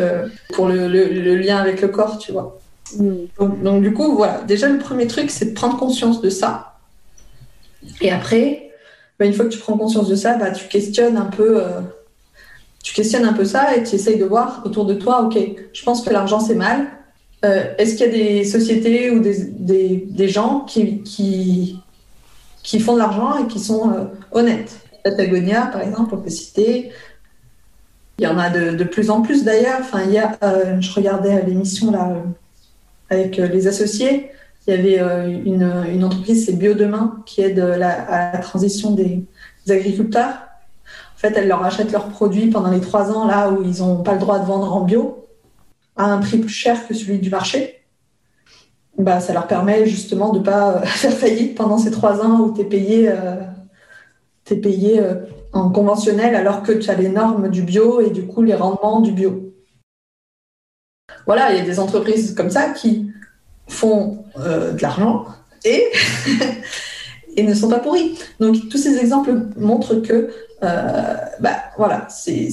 pour 0.55 0.69
le, 0.69 0.87
lien 1.37 1.59
avec 1.59 1.83
le 1.83 1.89
corps, 1.89 2.19
tu 2.19 2.33
vois. 2.33 2.62
Donc, 2.99 3.83
du 3.83 3.93
coup, 3.93 4.15
voilà. 4.15 4.43
Déjà, 4.43 4.69
le 4.69 4.79
premier 4.79 5.07
truc, 5.07 5.31
c'est 5.31 5.47
de 5.47 5.55
prendre 5.55 5.77
conscience 5.79 6.21
de 6.21 6.31
ça. 6.31 6.73
Et 8.01 8.11
après, 8.11 8.71
bah, 9.19 9.27
une 9.27 9.33
fois 9.33 9.45
que 9.45 9.51
tu 9.51 9.59
prends 9.59 9.77
conscience 9.77 10.09
de 10.09 10.17
ça, 10.17 10.37
bah, 10.37 10.51
tu 10.51 10.69
questionnes 10.69 11.17
un 11.17 11.27
peu. 11.27 11.63
Euh, 11.63 11.81
tu 12.83 12.95
questionnes 12.95 13.25
un 13.25 13.33
peu 13.33 13.45
ça 13.45 13.77
et 13.77 13.85
tu 13.85 13.95
essayes 13.95 14.19
de 14.19 14.25
voir 14.25 14.63
autour 14.65 14.85
de 14.85 14.95
toi, 14.95 15.23
ok, 15.23 15.39
je 15.73 15.85
pense 15.85 16.03
que 16.03 16.11
l'argent 16.11 16.41
c'est 16.41 16.57
mal. 16.57 16.89
Euh, 17.45 17.73
est-ce 17.79 17.95
qu'il 17.95 18.07
y 18.07 18.09
a 18.09 18.13
des 18.13 18.45
sociétés 18.45 19.11
ou 19.13 19.21
des, 19.21 19.45
des, 19.45 20.05
des 20.09 20.29
gens 20.29 20.61
qui, 20.61 21.03
qui, 21.03 21.79
qui, 22.65 22.81
font 22.81 22.95
de 22.95 22.99
l'argent 22.99 23.39
et 23.39 23.47
qui 23.47 23.61
sont 23.61 23.93
euh, 23.93 24.05
honnêtes? 24.33 24.81
Patagonia, 25.05 25.67
par 25.67 25.83
exemple, 25.83 26.17
on 26.17 26.19
peut 26.19 26.31
citer. 26.31 26.91
Il 28.19 28.25
y 28.25 28.27
en 28.27 28.39
a 28.39 28.51
de, 28.51 28.85
plus 28.85 29.11
en 29.11 29.23
plus 29.23 29.45
d'ailleurs. 29.45 29.79
Enfin, 29.81 30.01
je 30.81 30.93
regardais 30.93 31.45
l'émission 31.45 31.93
là, 31.93 32.13
avec 33.13 33.39
euh, 33.39 33.47
les 33.47 33.67
associés. 33.67 34.31
Il 34.67 34.75
y 34.75 34.79
avait 34.79 35.01
euh, 35.01 35.27
une, 35.45 36.05
entreprise, 36.05 36.47
c'est 36.47 36.53
Biodemain, 36.53 37.23
qui 37.27 37.43
aide 37.43 37.59
à 37.59 37.77
la 37.77 38.39
transition 38.39 38.93
des, 38.93 39.25
agriculteurs. 39.69 40.35
En 41.15 41.19
fait, 41.19 41.35
elle 41.37 41.49
leur 41.49 41.65
achète 41.65 41.93
leurs 41.93 42.09
produits 42.09 42.49
pendant 42.49 42.71
les 42.71 42.81
trois 42.81 43.13
ans, 43.13 43.27
là 43.27 43.51
où 43.51 43.63
ils 43.63 43.79
n'ont 43.79 44.03
pas 44.03 44.15
le 44.15 44.19
droit 44.19 44.41
de 44.41 44.45
vendre 44.45 44.75
en 44.75 44.81
bio, 44.83 45.29
à 45.97 46.07
un 46.07 46.19
prix 46.19 46.39
plus 46.39 46.49
cher 46.49 46.87
que 46.87 46.95
celui 46.95 47.19
du 47.19 47.31
marché. 47.31 47.85
Bah, 48.99 49.21
ça 49.21 49.33
leur 49.33 49.47
permet 49.47 49.87
justement 49.87 50.33
de 50.33 50.39
ne 50.39 50.45
pas 50.45 50.77
euh, 50.77 50.81
faire 50.85 51.13
faillite 51.13 51.57
pendant 51.57 51.79
ces 51.79 51.91
trois 51.91 52.25
ans 52.25 52.41
où 52.41 52.55
tu 52.55 52.63
es 52.63 52.65
payé, 52.65 53.13
es 54.51 54.57
payé 54.57 55.01
en 55.53 55.71
conventionnel 55.71 56.35
alors 56.35 56.63
que 56.63 56.73
tu 56.73 56.91
as 56.91 56.95
les 56.95 57.09
normes 57.09 57.49
du 57.49 57.63
bio 57.63 58.01
et 58.01 58.11
du 58.11 58.27
coup 58.27 58.43
les 58.43 58.55
rendements 58.55 59.01
du 59.01 59.13
bio 59.13 59.52
voilà, 61.27 61.53
il 61.53 61.59
y 61.59 61.61
a 61.61 61.65
des 61.65 61.79
entreprises 61.79 62.35
comme 62.35 62.51
ça 62.51 62.71
qui 62.71 63.13
font 63.69 64.25
euh, 64.39 64.73
de 64.73 64.83
l'argent 64.83 65.27
et, 65.65 65.91
ne 67.39 67.55
sont 67.55 67.69
pas 67.69 67.79
pourries. 67.79 68.19
Donc 68.41 68.69
tous 68.69 68.79
ces 68.79 68.99
exemples 68.99 69.33
montrent 69.57 69.97
que 69.97 70.31
euh, 70.63 71.15
bah, 71.41 71.57
voilà, 71.77 72.07
c'est 72.09 72.51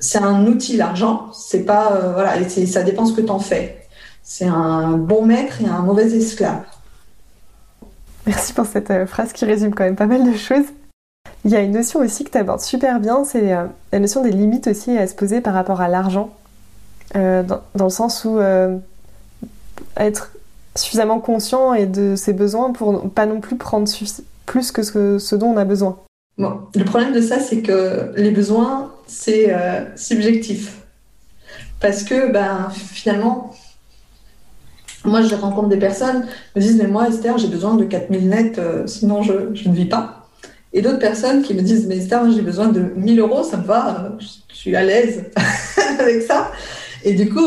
c'est 0.00 0.18
un 0.18 0.46
outil 0.46 0.76
l'argent, 0.76 1.32
c'est 1.32 1.64
pas 1.64 1.92
euh, 1.92 2.12
voilà, 2.12 2.38
et 2.38 2.66
ça 2.66 2.82
dépend 2.82 3.04
ce 3.04 3.12
que 3.12 3.20
tu 3.20 3.30
en 3.30 3.40
fais. 3.40 3.86
C'est 4.22 4.46
un 4.46 4.92
bon 4.92 5.24
maître 5.24 5.60
et 5.60 5.66
un 5.66 5.80
mauvais 5.80 6.14
esclave. 6.14 6.62
Merci 8.26 8.52
pour 8.52 8.66
cette 8.66 9.06
phrase 9.06 9.32
qui 9.32 9.46
résume 9.46 9.74
quand 9.74 9.84
même 9.84 9.96
pas 9.96 10.06
mal 10.06 10.30
de 10.30 10.36
choses. 10.36 10.66
Il 11.44 11.50
y 11.50 11.56
a 11.56 11.60
une 11.60 11.72
notion 11.72 12.00
aussi 12.00 12.24
que 12.24 12.30
tu 12.30 12.38
abordes 12.38 12.60
super 12.60 13.00
bien, 13.00 13.24
c'est 13.24 13.56
la 13.92 13.98
notion 13.98 14.22
des 14.22 14.30
limites 14.30 14.66
aussi 14.66 14.96
à 14.96 15.06
se 15.06 15.14
poser 15.14 15.40
par 15.40 15.54
rapport 15.54 15.80
à 15.80 15.88
l'argent. 15.88 16.30
Euh, 17.16 17.42
dans, 17.42 17.84
le 17.84 17.90
sens 17.90 18.24
où 18.24 18.38
euh, 18.38 18.76
être 19.96 20.32
suffisamment 20.76 21.20
conscient 21.20 21.72
et 21.72 21.86
de 21.86 22.16
ses 22.16 22.34
besoins 22.34 22.72
pour 22.72 23.10
pas 23.10 23.24
non 23.24 23.40
plus 23.40 23.56
prendre 23.56 23.90
plus 24.44 24.72
que 24.72 24.82
ce, 24.82 25.34
dont 25.34 25.48
on 25.48 25.56
a 25.56 25.64
besoin. 25.64 25.98
Bon, 26.36 26.60
le 26.74 26.84
problème 26.84 27.12
de 27.12 27.20
ça, 27.20 27.40
c'est 27.40 27.62
que 27.62 28.12
les 28.16 28.30
besoins, 28.30 28.92
c'est 29.06 29.52
euh, 29.52 29.84
subjectif. 29.96 30.82
Parce 31.80 32.02
que 32.02 32.30
ben, 32.30 32.68
finalement, 32.70 33.54
Moi, 35.04 35.22
je 35.22 35.34
rencontre 35.34 35.68
des 35.68 35.78
personnes 35.78 36.26
qui 36.26 36.58
me 36.58 36.60
disent, 36.60 36.76
mais 36.76 36.88
moi, 36.88 37.08
Esther, 37.08 37.38
j'ai 37.38 37.48
besoin 37.48 37.74
de 37.76 37.84
4000 37.84 38.28
nets, 38.28 38.60
sinon 38.86 39.22
je, 39.22 39.54
je, 39.54 39.68
ne 39.68 39.74
vis 39.74 39.86
pas. 39.86 40.28
Et 40.72 40.82
d'autres 40.82 40.98
personnes 40.98 41.42
qui 41.42 41.54
me 41.54 41.62
disent, 41.62 41.86
mais 41.86 41.96
Esther, 41.96 42.30
j'ai 42.30 42.42
besoin 42.42 42.68
de 42.68 42.80
1000 42.80 43.18
euros, 43.20 43.42
ça 43.42 43.56
me 43.56 43.64
va, 43.64 44.12
je 44.18 44.54
suis 44.54 44.76
à 44.76 44.82
l'aise 44.82 45.24
avec 45.98 46.22
ça. 46.22 46.50
Et 47.04 47.14
du 47.14 47.28
coup, 47.28 47.46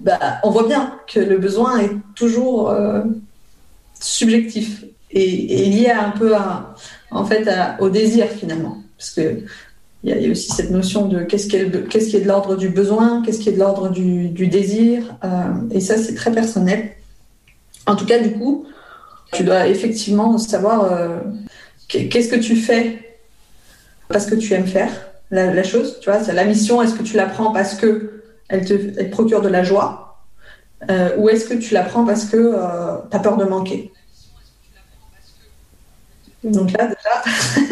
bah, 0.00 0.18
on 0.42 0.50
voit 0.50 0.66
bien 0.66 0.98
que 1.12 1.20
le 1.20 1.38
besoin 1.38 1.78
est 1.78 1.90
toujours 2.14 2.74
subjectif 4.00 4.84
et, 5.10 5.66
lié 5.66 5.90
un 5.90 6.10
peu 6.10 6.34
à, 6.34 6.74
en 7.10 7.24
fait, 7.24 7.48
au 7.80 7.88
désir 7.88 8.26
finalement. 8.28 8.78
Parce 8.98 9.10
que 9.10 9.42
il 10.06 10.22
y, 10.22 10.26
a 10.26 10.30
aussi 10.30 10.52
cette 10.52 10.70
notion 10.70 11.06
de 11.06 11.22
qu'est-ce 11.24 11.48
qui 11.48 11.56
est, 11.56 11.64
de 11.66 12.28
l'ordre 12.28 12.54
du 12.54 12.68
besoin, 12.68 13.22
qu'est-ce 13.22 13.40
qui 13.40 13.48
est 13.48 13.52
de 13.52 13.58
l'ordre 13.58 13.88
du, 13.88 14.46
désir. 14.46 15.16
Euh, 15.24 15.28
et 15.72 15.80
ça, 15.80 15.98
c'est 15.98 16.14
très 16.14 16.30
personnel. 16.30 16.92
En 17.86 17.96
tout 17.96 18.06
cas, 18.06 18.20
du 18.20 18.30
coup, 18.32 18.66
tu 19.32 19.42
dois 19.42 19.66
effectivement 19.66 20.38
savoir 20.38 20.92
euh, 20.92 21.18
qu'est-ce 21.88 22.28
que 22.28 22.36
tu 22.36 22.54
fais 22.54 23.18
parce 24.08 24.26
que 24.26 24.36
tu 24.36 24.52
aimes 24.54 24.68
faire 24.68 24.92
la, 25.32 25.64
chose. 25.64 25.98
Tu 26.00 26.08
vois, 26.08 26.20
la 26.32 26.44
mission. 26.44 26.80
Est-ce 26.82 26.94
que 26.94 27.02
tu 27.02 27.16
la 27.16 27.26
prends 27.26 27.50
parce 27.50 27.74
que 27.74 28.22
elle 28.48 28.64
te, 28.64 29.02
procure 29.04 29.40
de 29.40 29.48
la 29.48 29.62
joie 29.62 30.18
euh, 30.90 31.16
ou 31.18 31.28
est-ce 31.28 31.48
que 31.48 31.54
tu 31.54 31.74
la 31.74 31.82
prends 31.82 32.04
parce 32.04 32.26
que 32.26 32.52
tu 33.10 33.16
as 33.16 33.20
peur 33.20 33.36
de 33.36 33.44
manquer? 33.44 33.92
Donc 36.44 36.72
là, 36.72 36.86
déjà, 36.86 37.66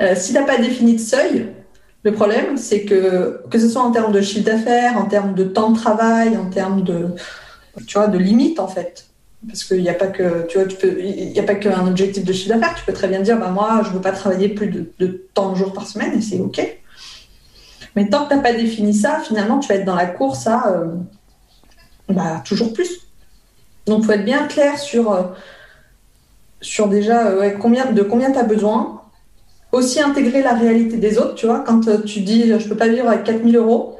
euh, 0.00 0.14
si 0.16 0.32
tu 0.32 0.38
n'as 0.38 0.44
pas 0.44 0.58
défini 0.58 0.94
de 0.94 1.00
seuil, 1.00 1.48
le 2.02 2.12
problème, 2.12 2.56
c'est 2.56 2.84
que, 2.84 3.42
que 3.50 3.58
ce 3.58 3.68
soit 3.68 3.82
en 3.82 3.90
termes 3.90 4.12
de 4.12 4.20
chiffre 4.20 4.44
d'affaires, 4.44 4.96
en 4.96 5.06
termes 5.06 5.34
de 5.34 5.44
temps 5.44 5.70
de 5.70 5.76
travail, 5.76 6.36
en 6.36 6.50
termes 6.50 6.82
de, 6.82 7.08
tu 7.86 7.98
vois, 7.98 8.08
de 8.08 8.18
limites, 8.18 8.60
en 8.60 8.68
fait. 8.68 9.06
Parce 9.46 9.64
qu'il 9.64 9.82
n'y 9.82 9.88
a 9.88 9.94
pas 9.94 10.06
que, 10.06 10.46
tu 10.48 10.58
vois, 10.58 10.66
tu 10.66 11.58
qu'un 11.60 11.86
objectif 11.86 12.24
de 12.24 12.32
chiffre 12.32 12.54
d'affaires. 12.54 12.74
Tu 12.76 12.84
peux 12.84 12.92
très 12.92 13.08
bien 13.08 13.20
dire, 13.20 13.38
bah, 13.38 13.50
moi, 13.50 13.80
je 13.84 13.90
ne 13.90 13.94
veux 13.94 14.00
pas 14.00 14.12
travailler 14.12 14.48
plus 14.48 14.68
de, 14.68 14.90
de 14.98 15.28
tant 15.34 15.52
de 15.52 15.56
jours 15.56 15.72
par 15.72 15.86
semaine 15.86 16.16
et 16.16 16.22
c'est 16.22 16.38
OK. 16.38 16.60
Mais 17.96 18.08
tant 18.08 18.24
que 18.24 18.28
tu 18.28 18.36
n'as 18.36 18.42
pas 18.42 18.52
défini 18.52 18.94
ça, 18.94 19.18
finalement, 19.20 19.58
tu 19.58 19.68
vas 19.68 19.74
être 19.76 19.86
dans 19.86 19.96
la 19.96 20.06
course 20.06 20.46
à 20.46 20.68
euh, 20.68 20.88
bah, 22.10 22.42
toujours 22.44 22.74
plus. 22.74 23.00
Donc, 23.86 24.02
il 24.02 24.04
faut 24.04 24.12
être 24.12 24.24
bien 24.24 24.46
clair 24.46 24.78
sur 24.78 25.12
euh, 25.12 25.22
sur 26.60 26.86
déjà 26.88 27.28
euh, 27.28 27.50
combien, 27.58 27.90
de 27.90 28.02
combien 28.02 28.30
tu 28.30 28.38
as 28.38 28.44
besoin. 28.44 29.00
Aussi 29.72 30.00
intégrer 30.00 30.42
la 30.42 30.54
réalité 30.54 30.96
des 30.96 31.18
autres, 31.18 31.34
tu 31.34 31.46
vois, 31.46 31.58
quand 31.60 31.80
tu 32.04 32.20
dis 32.20 32.46
je 32.46 32.68
peux 32.68 32.76
pas 32.76 32.86
vivre 32.86 33.08
avec 33.08 33.24
4000 33.24 33.56
euros 33.56 33.98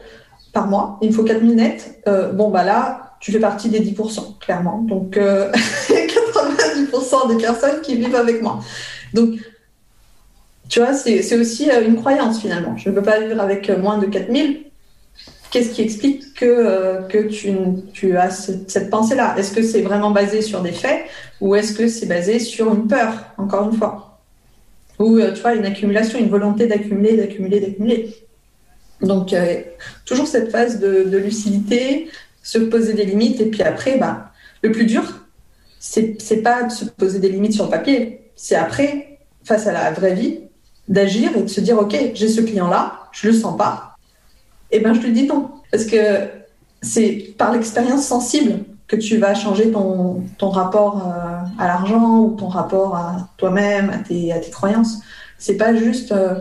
par 0.52 0.68
mois, 0.68 0.96
il 1.02 1.08
me 1.08 1.12
faut 1.12 1.24
4000 1.24 1.56
nets, 1.56 2.00
bon 2.34 2.50
bah 2.50 2.62
là, 2.62 3.16
tu 3.20 3.32
fais 3.32 3.40
partie 3.40 3.68
des 3.68 3.80
10%, 3.80 4.38
clairement. 4.38 4.82
Donc 4.82 5.16
90% 5.18 7.28
des 7.28 7.36
personnes 7.42 7.80
qui 7.82 7.96
vivent 7.96 8.14
avec 8.14 8.42
moi. 8.42 8.60
Donc, 9.12 9.40
tu 10.68 10.80
vois, 10.80 10.94
c'est 10.94 11.38
aussi 11.38 11.68
une 11.70 11.96
croyance 11.96 12.40
finalement. 12.40 12.76
Je 12.76 12.90
ne 12.90 12.94
peux 12.94 13.02
pas 13.02 13.20
vivre 13.20 13.40
avec 13.40 13.70
moins 13.78 13.98
de 13.98 14.06
4000 14.06 14.66
qu'est-ce 15.50 15.70
qui 15.70 15.82
explique 15.82 16.34
que, 16.34 16.44
euh, 16.44 17.02
que 17.02 17.18
tu, 17.92 18.16
as 18.16 18.30
cette, 18.30 18.90
pensée-là? 18.90 19.34
Est-ce 19.38 19.54
que 19.54 19.62
c'est 19.62 19.82
vraiment 19.82 20.10
basé 20.10 20.42
sur 20.42 20.60
des 20.60 20.72
faits 20.72 21.06
ou 21.40 21.54
est-ce 21.54 21.72
que 21.72 21.88
c'est 21.88 22.06
basé 22.06 22.38
sur 22.38 22.74
une 22.74 22.86
peur, 22.86 23.12
encore 23.38 23.70
une 23.70 23.76
fois? 23.76 24.20
Ou, 24.98 25.16
euh, 25.16 25.32
tu 25.32 25.40
vois, 25.40 25.54
une 25.54 25.64
accumulation, 25.64 26.18
une 26.18 26.28
volonté 26.28 26.66
d'accumuler, 26.66 27.16
d'accumuler, 27.16 27.60
d'accumuler. 27.60 28.16
Donc, 29.00 29.32
euh, 29.32 29.62
toujours 30.04 30.26
cette 30.26 30.50
phase 30.50 30.78
de, 30.78 31.16
lucidité, 31.16 32.08
se 32.42 32.58
poser 32.58 32.92
des 32.94 33.04
limites 33.04 33.40
et 33.40 33.46
puis 33.46 33.62
après, 33.62 33.98
bah, 33.98 34.32
le 34.62 34.72
plus 34.72 34.84
dur, 34.84 35.26
c'est 35.78 36.42
pas 36.42 36.64
de 36.64 36.72
se 36.72 36.84
poser 36.84 37.18
des 37.18 37.28
limites 37.28 37.52
sur 37.52 37.64
le 37.64 37.70
papier, 37.70 38.30
c'est 38.34 38.56
après, 38.56 39.18
face 39.44 39.66
à 39.66 39.72
la 39.72 39.90
vraie 39.92 40.14
vie, 40.14 40.40
d'agir 40.88 41.36
et 41.36 41.42
de 41.42 41.48
se 41.48 41.60
dire, 41.60 41.78
OK, 41.78 41.96
j'ai 42.14 42.28
ce 42.28 42.40
client-là, 42.40 43.08
je 43.12 43.28
le 43.28 43.34
sens 43.34 43.56
pas, 43.56 43.96
eh 44.70 44.80
ben, 44.80 44.94
je 44.94 45.00
te 45.00 45.06
dis 45.06 45.26
non. 45.26 45.50
Parce 45.70 45.84
que 45.84 46.28
c'est 46.82 47.34
par 47.38 47.52
l'expérience 47.52 48.06
sensible 48.06 48.64
que 48.86 48.96
tu 48.96 49.16
vas 49.18 49.34
changer 49.34 49.72
ton, 49.72 50.22
ton 50.38 50.50
rapport 50.50 51.06
euh, 51.06 51.62
à 51.62 51.66
l'argent 51.66 52.20
ou 52.20 52.36
ton 52.36 52.48
rapport 52.48 52.94
à 52.94 53.28
toi-même, 53.36 53.90
à 53.90 53.98
tes, 53.98 54.32
à 54.32 54.38
tes 54.38 54.50
croyances. 54.50 55.00
C'est 55.38 55.56
pas 55.56 55.74
juste 55.74 56.12
euh, 56.12 56.40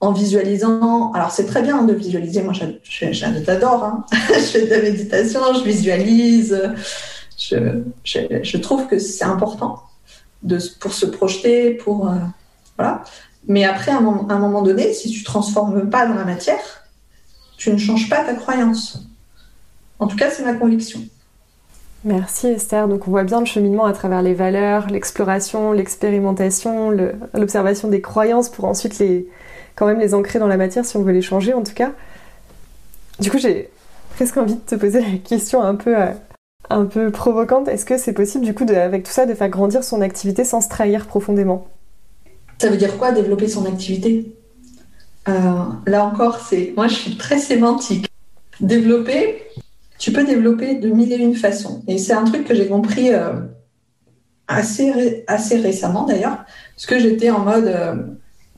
en 0.00 0.12
visualisant. 0.12 1.12
Alors, 1.12 1.30
c'est 1.30 1.46
très 1.46 1.62
bien 1.62 1.82
de 1.82 1.94
visualiser. 1.94 2.42
Moi, 2.42 2.52
j'adore. 2.82 3.84
Hein. 3.84 4.04
je 4.34 4.40
fais 4.40 4.66
de 4.66 4.70
la 4.70 4.82
méditation, 4.82 5.40
je 5.54 5.64
visualise. 5.64 6.74
Je, 7.38 7.56
je, 8.04 8.18
je 8.42 8.56
trouve 8.58 8.86
que 8.86 8.98
c'est 8.98 9.24
important 9.24 9.82
de, 10.42 10.58
pour 10.80 10.92
se 10.92 11.06
projeter, 11.06 11.74
pour. 11.74 12.08
Euh, 12.08 12.16
voilà. 12.76 13.02
Mais 13.48 13.64
après, 13.64 13.90
à 13.90 13.96
un, 13.96 14.00
moment, 14.00 14.62
donné, 14.62 14.92
si 14.92 15.10
tu 15.10 15.24
transformes 15.24 15.88
pas 15.88 16.06
dans 16.06 16.14
la 16.14 16.24
matière, 16.24 16.84
tu 17.56 17.72
ne 17.72 17.78
changes 17.78 18.08
pas 18.10 18.22
ta 18.22 18.34
croyance. 18.34 19.02
En 19.98 20.06
tout 20.06 20.16
cas, 20.16 20.30
c'est 20.30 20.44
ma 20.44 20.52
conviction. 20.52 21.00
Merci 22.04 22.48
Esther. 22.48 22.86
Donc 22.86 23.08
on 23.08 23.10
voit 23.10 23.24
bien 23.24 23.40
le 23.40 23.46
cheminement 23.46 23.84
à 23.84 23.92
travers 23.92 24.22
les 24.22 24.34
valeurs, 24.34 24.86
l'exploration, 24.86 25.72
l'expérimentation, 25.72 26.90
l'observation 27.34 27.88
des 27.88 28.00
croyances 28.00 28.48
pour 28.50 28.66
ensuite 28.66 29.00
les, 29.00 29.26
quand 29.74 29.86
même 29.86 29.98
les 29.98 30.14
ancrer 30.14 30.38
dans 30.38 30.46
la 30.46 30.56
matière 30.56 30.84
si 30.84 30.96
on 30.96 31.02
veut 31.02 31.12
les 31.12 31.22
changer 31.22 31.54
en 31.54 31.64
tout 31.64 31.74
cas. 31.74 31.90
Du 33.18 33.32
coup 33.32 33.38
j'ai 33.38 33.68
presque 34.14 34.36
envie 34.36 34.54
de 34.54 34.60
te 34.60 34.76
poser 34.76 35.00
la 35.00 35.18
question 35.18 35.60
un 35.60 35.74
peu, 35.74 35.98
euh, 35.98 36.12
un 36.70 36.84
peu 36.84 37.10
provocante. 37.10 37.66
Est-ce 37.66 37.84
que 37.84 37.98
c'est 37.98 38.12
possible 38.12 38.44
du 38.44 38.54
coup 38.54 38.64
avec 38.68 39.02
tout 39.02 39.10
ça 39.10 39.26
de 39.26 39.34
faire 39.34 39.48
grandir 39.48 39.82
son 39.82 40.00
activité 40.00 40.44
sans 40.44 40.60
se 40.60 40.68
trahir 40.68 41.06
profondément? 41.06 41.66
Ça 42.60 42.70
veut 42.70 42.76
dire 42.76 42.98
quoi 42.98 43.12
développer 43.12 43.48
son 43.48 43.66
activité? 43.66 44.32
Euh, 45.28 45.32
là 45.86 46.04
encore, 46.04 46.40
c'est 46.40 46.72
moi 46.76 46.88
je 46.88 46.94
suis 46.94 47.16
très 47.16 47.38
sémantique. 47.38 48.08
Développer, 48.60 49.42
tu 49.98 50.12
peux 50.12 50.24
développer 50.24 50.74
de 50.74 50.88
mille 50.88 51.12
et 51.12 51.16
une 51.16 51.36
façons. 51.36 51.82
Et 51.86 51.98
c'est 51.98 52.14
un 52.14 52.24
truc 52.24 52.44
que 52.44 52.54
j'ai 52.54 52.66
compris 52.66 53.12
euh, 53.12 53.34
assez, 54.48 55.24
récemment 55.28 56.04
d'ailleurs, 56.04 56.38
parce 56.74 56.86
que 56.86 56.98
j'étais 56.98 57.30
en 57.30 57.40
mode 57.40 57.66
euh, 57.66 57.94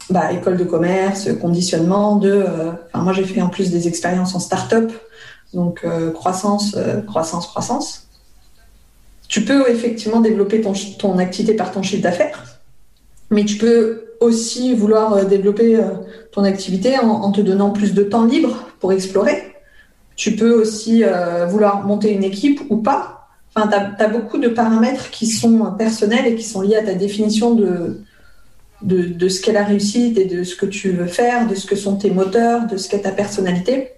bah, 0.08 0.32
école 0.32 0.56
de 0.56 0.64
commerce, 0.64 1.28
conditionnement 1.38 2.16
de. 2.16 2.44
Enfin, 2.92 3.04
moi 3.04 3.12
j'ai 3.12 3.24
fait 3.24 3.42
en 3.42 3.50
plus 3.50 3.70
des 3.70 3.86
expériences 3.86 4.34
en 4.34 4.40
start-up, 4.40 4.90
donc 5.52 5.84
croissance, 6.14 6.76
croissance, 7.06 7.46
croissance. 7.46 8.06
Tu 9.28 9.44
peux 9.44 9.68
effectivement 9.68 10.20
développer 10.20 10.60
ton, 10.60 10.72
ton 10.98 11.18
activité 11.18 11.54
par 11.54 11.70
ton 11.70 11.82
chiffre 11.82 12.02
d'affaires, 12.02 12.49
mais 13.30 13.44
tu 13.44 13.56
peux 13.56 14.10
aussi 14.20 14.74
vouloir 14.74 15.14
euh, 15.14 15.24
développer 15.24 15.76
euh, 15.76 15.90
ton 16.32 16.44
activité 16.44 16.98
en, 16.98 17.32
te 17.32 17.40
donnant 17.40 17.70
plus 17.70 17.94
de 17.94 18.02
temps 18.02 18.24
libre 18.24 18.68
pour 18.78 18.92
explorer. 18.92 19.54
Tu 20.16 20.36
peux 20.36 20.52
aussi 20.52 21.02
euh, 21.04 21.46
vouloir 21.46 21.86
monter 21.86 22.12
une 22.12 22.24
équipe 22.24 22.60
ou 22.68 22.76
pas. 22.76 23.28
Enfin, 23.54 23.68
tu 23.68 24.02
as, 24.02 24.08
beaucoup 24.08 24.38
de 24.38 24.48
paramètres 24.48 25.10
qui 25.10 25.26
sont 25.26 25.72
personnels 25.72 26.26
et 26.26 26.34
qui 26.36 26.44
sont 26.44 26.60
liés 26.60 26.76
à 26.76 26.82
ta 26.84 26.94
définition 26.94 27.54
de, 27.54 28.00
de, 28.82 29.28
ce 29.28 29.40
qu'est 29.40 29.52
la 29.52 29.64
réussite 29.64 30.18
et 30.18 30.26
de 30.26 30.44
ce 30.44 30.54
que 30.54 30.66
tu 30.66 30.90
veux 30.90 31.06
faire, 31.06 31.48
de 31.48 31.54
ce 31.54 31.66
que 31.66 31.74
sont 31.74 31.96
tes 31.96 32.10
moteurs, 32.10 32.66
de 32.66 32.76
ce 32.76 32.88
qu'est 32.88 33.00
ta 33.00 33.10
personnalité. 33.10 33.92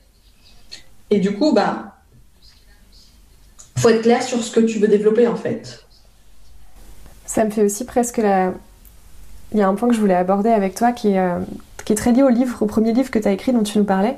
Et 1.11 1.19
du 1.19 1.37
coup, 1.37 1.53
bah, 1.53 1.97
faut 3.77 3.91
être 3.91 4.03
clair 4.03 4.23
sur 4.23 4.43
ce 4.43 4.51
que 4.53 4.61
tu 4.61 4.79
veux 4.79 4.89
développer 4.89 5.27
en 5.27 5.37
fait. 5.37 5.85
Ça 7.27 7.45
me 7.45 7.51
fait 7.51 7.65
aussi 7.65 7.85
presque 7.85 8.19
la, 8.19 8.55
il 9.53 9.59
y 9.59 9.63
a 9.63 9.69
un 9.69 9.75
point 9.75 9.89
que 9.89 9.95
je 9.95 10.01
voulais 10.01 10.15
aborder 10.15 10.51
avec 10.51 10.75
toi 10.75 10.93
qui 10.93 11.13
est, 11.13 11.19
euh, 11.19 11.39
très 11.97 12.13
lié 12.13 12.23
au 12.23 12.31
livre, 12.31 12.63
au 12.63 12.67
premier 12.67 12.93
livre 12.93 13.11
que 13.11 13.19
tu 13.19 13.29
as 13.29 13.33
écrit 13.33 13.53
dont 13.53 13.63
tu 13.63 13.77
nous 13.77 13.85
parlais, 13.85 14.17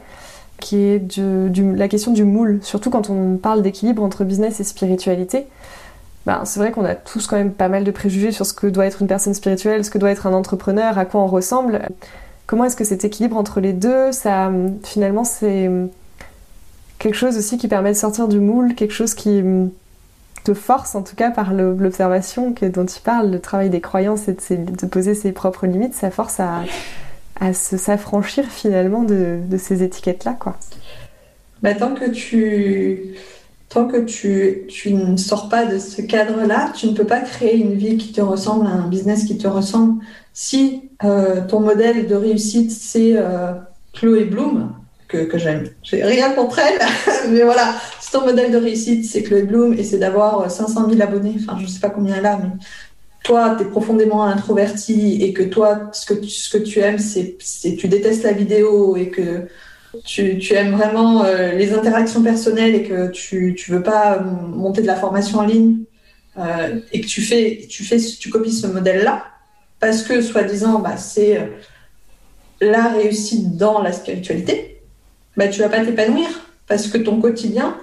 qui 0.60 0.76
est 0.76 1.18
la 1.18 1.88
question 1.88 2.12
du 2.12 2.24
moule, 2.24 2.60
surtout 2.62 2.88
quand 2.88 3.10
on 3.10 3.36
parle 3.36 3.62
d'équilibre 3.62 4.02
entre 4.02 4.22
business 4.22 4.60
et 4.60 4.64
spiritualité. 4.64 5.46
Ben, 6.24 6.42
c'est 6.44 6.60
vrai 6.60 6.70
qu'on 6.70 6.84
a 6.84 6.94
tous 6.94 7.26
quand 7.26 7.36
même 7.36 7.52
pas 7.52 7.68
mal 7.68 7.82
de 7.82 7.90
préjugés 7.90 8.30
sur 8.30 8.46
ce 8.46 8.52
que 8.54 8.68
doit 8.68 8.86
être 8.86 9.02
une 9.02 9.08
personne 9.08 9.34
spirituelle, 9.34 9.84
ce 9.84 9.90
que 9.90 9.98
doit 9.98 10.10
être 10.10 10.28
un 10.28 10.32
entrepreneur, 10.32 10.96
à 10.96 11.04
quoi 11.04 11.20
on 11.20 11.26
ressemble. 11.26 11.88
Comment 12.46 12.64
est-ce 12.64 12.76
que 12.76 12.84
cet 12.84 13.04
équilibre 13.04 13.36
entre 13.36 13.58
les 13.58 13.72
deux, 13.72 14.12
ça, 14.12 14.52
finalement, 14.84 15.24
c'est 15.24 15.68
quelque 16.98 17.16
chose 17.16 17.36
aussi 17.36 17.58
qui 17.58 17.66
permet 17.66 17.90
de 17.90 17.96
sortir 17.96 18.28
du 18.28 18.38
moule, 18.38 18.74
quelque 18.74 18.94
chose 18.94 19.14
qui 19.14 19.42
te 20.44 20.54
force, 20.54 20.94
en 20.94 21.02
tout 21.02 21.16
cas 21.16 21.30
par 21.30 21.52
l'observation 21.52 22.54
dont 22.60 22.86
tu 22.86 23.00
parles, 23.00 23.30
le 23.30 23.40
travail 23.40 23.70
des 23.70 23.80
croyances 23.80 24.28
et 24.28 24.56
de, 24.56 24.86
poser 24.86 25.14
ses 25.14 25.32
propres 25.32 25.66
limites, 25.66 25.94
ça 25.94 26.10
force 26.10 26.38
à, 26.38 26.62
à 27.40 27.52
s'affranchir 27.52 28.44
finalement 28.44 29.02
de, 29.02 29.40
ces 29.58 29.82
étiquettes-là. 29.82 30.36
quoi. 30.38 30.56
Bah, 31.62 31.74
tant 31.74 31.94
que 31.94 32.10
tu 32.10 33.16
tant 33.70 33.88
que 33.88 33.96
tu, 33.96 34.66
tu, 34.68 34.94
ne 34.94 35.16
sors 35.16 35.48
pas 35.48 35.64
de 35.64 35.80
ce 35.80 36.00
cadre-là, 36.00 36.70
tu 36.76 36.86
ne 36.86 36.92
peux 36.92 37.06
pas 37.06 37.18
créer 37.20 37.56
une 37.56 37.74
vie 37.74 37.96
qui 37.96 38.12
te 38.12 38.20
ressemble, 38.20 38.66
un 38.68 38.86
business 38.86 39.24
qui 39.24 39.36
te 39.36 39.48
ressemble. 39.48 40.00
Si 40.32 40.90
euh, 41.02 41.44
ton 41.48 41.58
modèle 41.58 42.06
de 42.06 42.14
réussite, 42.14 42.70
c'est 42.70 43.14
euh, 43.16 43.52
Chloé 43.92 44.26
Bloom, 44.26 44.72
que, 45.08 45.24
que 45.24 45.38
j'aime. 45.38 45.70
J'ai 45.82 46.04
rien 46.04 46.30
contre 46.34 46.60
elle, 46.60 46.78
mais 47.32 47.42
voilà, 47.42 47.74
ton 48.14 48.24
modèle 48.24 48.52
de 48.52 48.58
réussite, 48.58 49.04
c'est 49.04 49.24
Chloé 49.24 49.42
Bloom, 49.42 49.74
et 49.74 49.82
c'est 49.82 49.98
d'avoir 49.98 50.48
500 50.48 50.88
000 50.88 51.02
abonnés. 51.02 51.34
Enfin, 51.40 51.58
je 51.60 51.66
sais 51.66 51.80
pas 51.80 51.90
combien 51.90 52.24
a, 52.24 52.36
mais 52.36 52.50
toi, 53.24 53.56
tu 53.58 53.64
es 53.64 53.66
profondément 53.66 54.22
introverti 54.22 55.20
et 55.20 55.32
que 55.32 55.42
toi, 55.42 55.90
ce 55.92 56.06
que 56.06 56.14
tu, 56.14 56.30
ce 56.30 56.56
que 56.56 56.62
tu 56.62 56.78
aimes, 56.78 57.00
c'est 57.00 57.36
tu 57.76 57.88
détestes 57.88 58.22
la 58.22 58.32
vidéo 58.32 58.96
et 58.96 59.08
que 59.08 59.48
tu, 60.04 60.38
tu 60.38 60.54
aimes 60.54 60.76
vraiment 60.76 61.24
euh, 61.24 61.52
les 61.52 61.72
interactions 61.74 62.22
personnelles 62.22 62.76
et 62.76 62.84
que 62.84 63.10
tu 63.10 63.56
ne 63.68 63.74
veux 63.74 63.82
pas 63.82 64.20
monter 64.20 64.80
de 64.80 64.86
la 64.86 64.96
formation 64.96 65.40
en 65.40 65.46
ligne 65.46 65.78
euh, 66.38 66.78
et 66.92 67.00
que 67.00 67.06
tu 67.06 67.20
fais, 67.20 67.66
tu 67.68 67.82
fais, 67.82 67.98
tu 67.98 68.30
copies 68.30 68.52
ce 68.52 68.68
modèle-là 68.68 69.24
parce 69.80 70.04
que 70.04 70.22
soi-disant, 70.22 70.78
bah, 70.78 70.96
c'est 70.98 71.38
euh, 71.38 71.46
la 72.60 72.90
réussite 72.90 73.56
dans 73.56 73.82
la 73.82 73.90
spiritualité, 73.90 74.80
bah, 75.36 75.48
tu 75.48 75.60
vas 75.60 75.68
pas 75.68 75.84
t'épanouir 75.84 76.28
parce 76.68 76.86
que 76.86 76.98
ton 76.98 77.20
quotidien, 77.20 77.76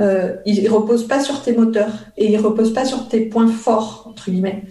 euh, 0.00 0.36
il 0.46 0.68
repose 0.68 1.06
pas 1.06 1.20
sur 1.20 1.42
tes 1.42 1.52
moteurs 1.52 1.92
et 2.16 2.32
il 2.32 2.38
repose 2.38 2.72
pas 2.72 2.84
sur 2.84 3.08
tes 3.08 3.20
points 3.20 3.48
forts 3.48 4.06
entre 4.08 4.30
guillemets. 4.30 4.64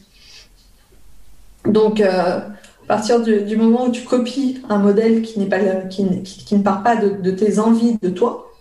Donc, 1.66 2.02
euh, 2.02 2.40
à 2.40 2.88
partir 2.88 3.22
du, 3.22 3.56
moment 3.56 3.86
où 3.86 3.92
tu 3.92 4.04
copies 4.04 4.62
un 4.70 4.80
modèle 4.80 5.22
qui 5.22 5.40
pas 5.46 5.60
qui, 5.90 6.24
qui, 6.24 6.56
ne 6.56 6.64
part 6.64 6.84
pas 6.84 6.96
de, 6.96 7.32
tes 7.32 7.60
envies 7.60 7.98
de 8.02 8.10
toi, 8.10 8.52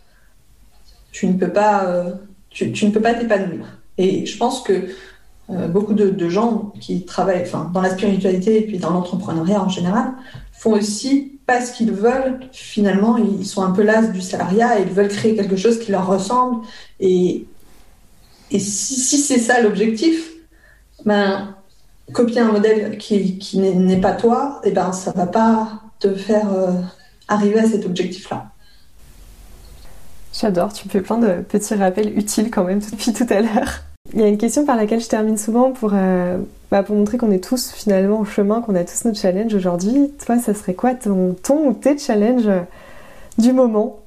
tu 1.10 1.26
ne 1.26 1.32
peux 1.32 1.48
pas 1.48 1.86
euh, 1.86 2.12
tu, 2.50 2.66
ne 2.66 2.90
peux 2.90 3.00
pas 3.00 3.14
t'épanouir. 3.14 3.66
Et 3.98 4.26
je 4.26 4.36
pense 4.36 4.62
que 4.62 4.88
euh, 5.50 5.66
beaucoup 5.66 5.94
de, 5.94 6.28
gens 6.28 6.72
qui 6.80 7.04
travaillent 7.04 7.44
dans 7.72 7.80
la 7.80 7.90
spiritualité 7.90 8.58
et 8.58 8.66
puis 8.66 8.78
dans 8.78 8.90
l'entrepreneuriat 8.90 9.62
en 9.62 9.68
général 9.68 10.12
font 10.52 10.72
aussi 10.72 11.39
pas 11.50 11.66
ce 11.66 11.72
qu'ils 11.72 11.90
veulent. 11.90 12.38
Finalement, 12.52 13.16
ils 13.16 13.44
sont 13.44 13.64
un 13.64 13.72
peu 13.72 13.82
las 13.82 14.12
du 14.12 14.20
salariat 14.20 14.78
et 14.78 14.82
ils 14.82 14.92
veulent 14.92 15.08
créer 15.08 15.34
quelque 15.34 15.56
chose 15.56 15.80
qui 15.80 15.90
leur 15.90 16.06
ressemble. 16.06 16.64
Et, 17.00 17.44
si, 18.52 19.18
c'est 19.18 19.40
ça 19.40 19.60
l'objectif, 19.60 20.30
ben, 21.04 21.56
copier 22.12 22.40
un 22.40 22.52
modèle 22.52 22.98
qui, 22.98 23.58
n'est 23.58 24.00
pas 24.00 24.12
toi, 24.12 24.60
et 24.62 24.68
eh 24.68 24.70
ben, 24.70 24.92
ça 24.92 25.10
va 25.10 25.26
pas 25.26 25.82
te 25.98 26.14
faire 26.14 26.52
euh, 26.52 26.70
arriver 27.26 27.58
à 27.58 27.68
cet 27.68 27.84
objectif-là. 27.84 28.52
J'adore, 30.32 30.72
tu 30.72 30.86
me 30.86 30.90
fais 30.92 31.00
plein 31.00 31.18
de 31.18 31.42
petits 31.42 31.74
rappels 31.74 32.16
utiles 32.16 32.50
quand 32.52 32.62
même 32.62 32.80
depuis 32.92 33.12
tout 33.12 33.26
à 33.28 33.40
l'heure. 33.40 33.82
Il 34.12 34.20
y 34.20 34.24
a 34.24 34.26
une 34.26 34.38
question 34.38 34.64
par 34.64 34.76
laquelle 34.76 35.00
je 35.00 35.08
termine 35.08 35.38
souvent 35.38 35.70
pour, 35.70 35.92
euh, 35.94 36.38
bah, 36.70 36.82
pour 36.82 36.96
montrer 36.96 37.16
qu'on 37.16 37.30
est 37.30 37.42
tous 37.42 37.70
finalement 37.70 38.20
au 38.20 38.24
chemin, 38.24 38.60
qu'on 38.60 38.74
a 38.74 38.82
tous 38.82 39.04
nos 39.04 39.14
challenges 39.14 39.54
aujourd'hui. 39.54 40.10
Toi, 40.24 40.38
ça 40.38 40.52
serait 40.52 40.74
quoi 40.74 40.94
ton, 40.94 41.36
ou 41.48 41.72
tes 41.74 41.96
challenges 41.96 42.50
du 43.38 43.52
moment? 43.52 44.00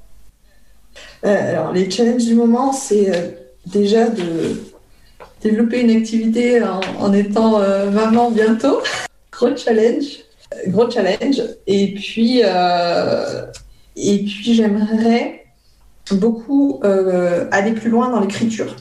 Euh, 1.26 1.52
Alors, 1.52 1.72
les 1.72 1.90
challenges 1.90 2.26
du 2.26 2.36
moment, 2.36 2.74
c'est 2.74 3.16
euh, 3.16 3.30
déjà 3.66 4.10
de 4.10 4.62
développer 5.42 5.82
une 5.82 5.92
activité 5.92 6.62
en, 7.00 7.14
étant 7.14 7.60
maman 7.92 8.32
bientôt. 8.32 8.80
gros 9.32 9.56
challenge. 9.56 10.20
Gros 10.68 10.90
challenge. 10.90 11.42
Et 11.68 11.94
puis, 11.94 12.42
et 12.42 14.18
puis 14.24 14.54
j'aimerais 14.54 15.46
beaucoup 16.12 16.82
aller 16.84 17.72
plus 17.74 17.90
loin 17.90 18.10
dans 18.10 18.20
l'écriture. 18.20 18.76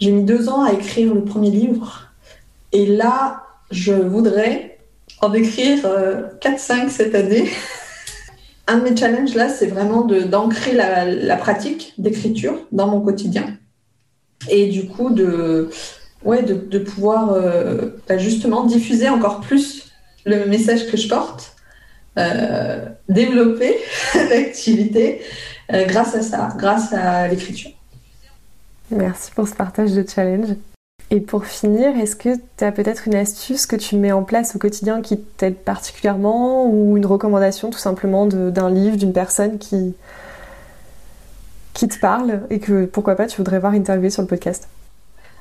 J'ai 0.00 0.12
mis 0.12 0.24
deux 0.24 0.48
ans 0.48 0.64
à 0.64 0.72
écrire 0.72 1.12
le 1.12 1.24
premier 1.24 1.50
livre. 1.50 2.08
Et 2.72 2.86
là, 2.86 3.42
je 3.70 3.92
voudrais 3.92 4.78
en 5.20 5.32
écrire 5.34 5.80
4-5 5.84 5.86
euh, 5.86 6.88
cette 6.88 7.14
année. 7.14 7.50
Un 8.66 8.78
de 8.78 8.88
mes 8.88 8.96
challenges 8.96 9.34
là, 9.34 9.48
c'est 9.48 9.66
vraiment 9.66 10.02
d'ancrer 10.04 10.72
la, 10.72 11.36
pratique 11.36 11.92
d'écriture 11.98 12.66
dans 12.72 12.86
mon 12.86 13.00
quotidien. 13.00 13.58
Et 14.48 14.68
du 14.68 14.86
coup, 14.86 15.10
de, 15.10 15.68
ouais, 16.24 16.44
de, 16.44 16.78
pouvoir 16.78 17.32
euh, 17.32 18.00
bah, 18.08 18.16
justement 18.16 18.64
diffuser 18.64 19.08
encore 19.08 19.40
plus 19.40 19.92
le 20.24 20.46
message 20.46 20.86
que 20.86 20.96
je 20.96 21.08
porte, 21.08 21.56
euh, 22.16 22.86
développer 23.08 23.76
l'activité 24.14 25.20
grâce 25.68 26.14
à 26.14 26.22
ça, 26.22 26.48
grâce 26.56 26.92
à 26.92 27.26
l'écriture. 27.28 27.72
Merci 28.90 29.30
pour 29.32 29.46
ce 29.46 29.54
partage 29.54 29.92
de 29.92 30.04
challenge. 30.06 30.48
Et 31.12 31.20
pour 31.20 31.44
finir, 31.44 31.96
est-ce 31.96 32.14
que 32.14 32.36
tu 32.56 32.64
as 32.64 32.70
peut-être 32.70 33.08
une 33.08 33.16
astuce 33.16 33.66
que 33.66 33.74
tu 33.74 33.96
mets 33.96 34.12
en 34.12 34.22
place 34.22 34.54
au 34.54 34.58
quotidien 34.58 35.02
qui 35.02 35.18
t'aide 35.18 35.56
particulièrement 35.56 36.70
ou 36.70 36.96
une 36.96 37.06
recommandation 37.06 37.70
tout 37.70 37.78
simplement 37.78 38.26
d'un 38.26 38.70
livre, 38.70 38.96
d'une 38.96 39.12
personne 39.12 39.58
qui, 39.58 39.94
qui 41.74 41.88
te 41.88 41.98
parle 41.98 42.42
et 42.50 42.60
que 42.60 42.84
pourquoi 42.84 43.16
pas 43.16 43.26
tu 43.26 43.38
voudrais 43.38 43.58
voir 43.58 43.72
interviewer 43.72 44.10
sur 44.10 44.22
le 44.22 44.28
podcast? 44.28 44.68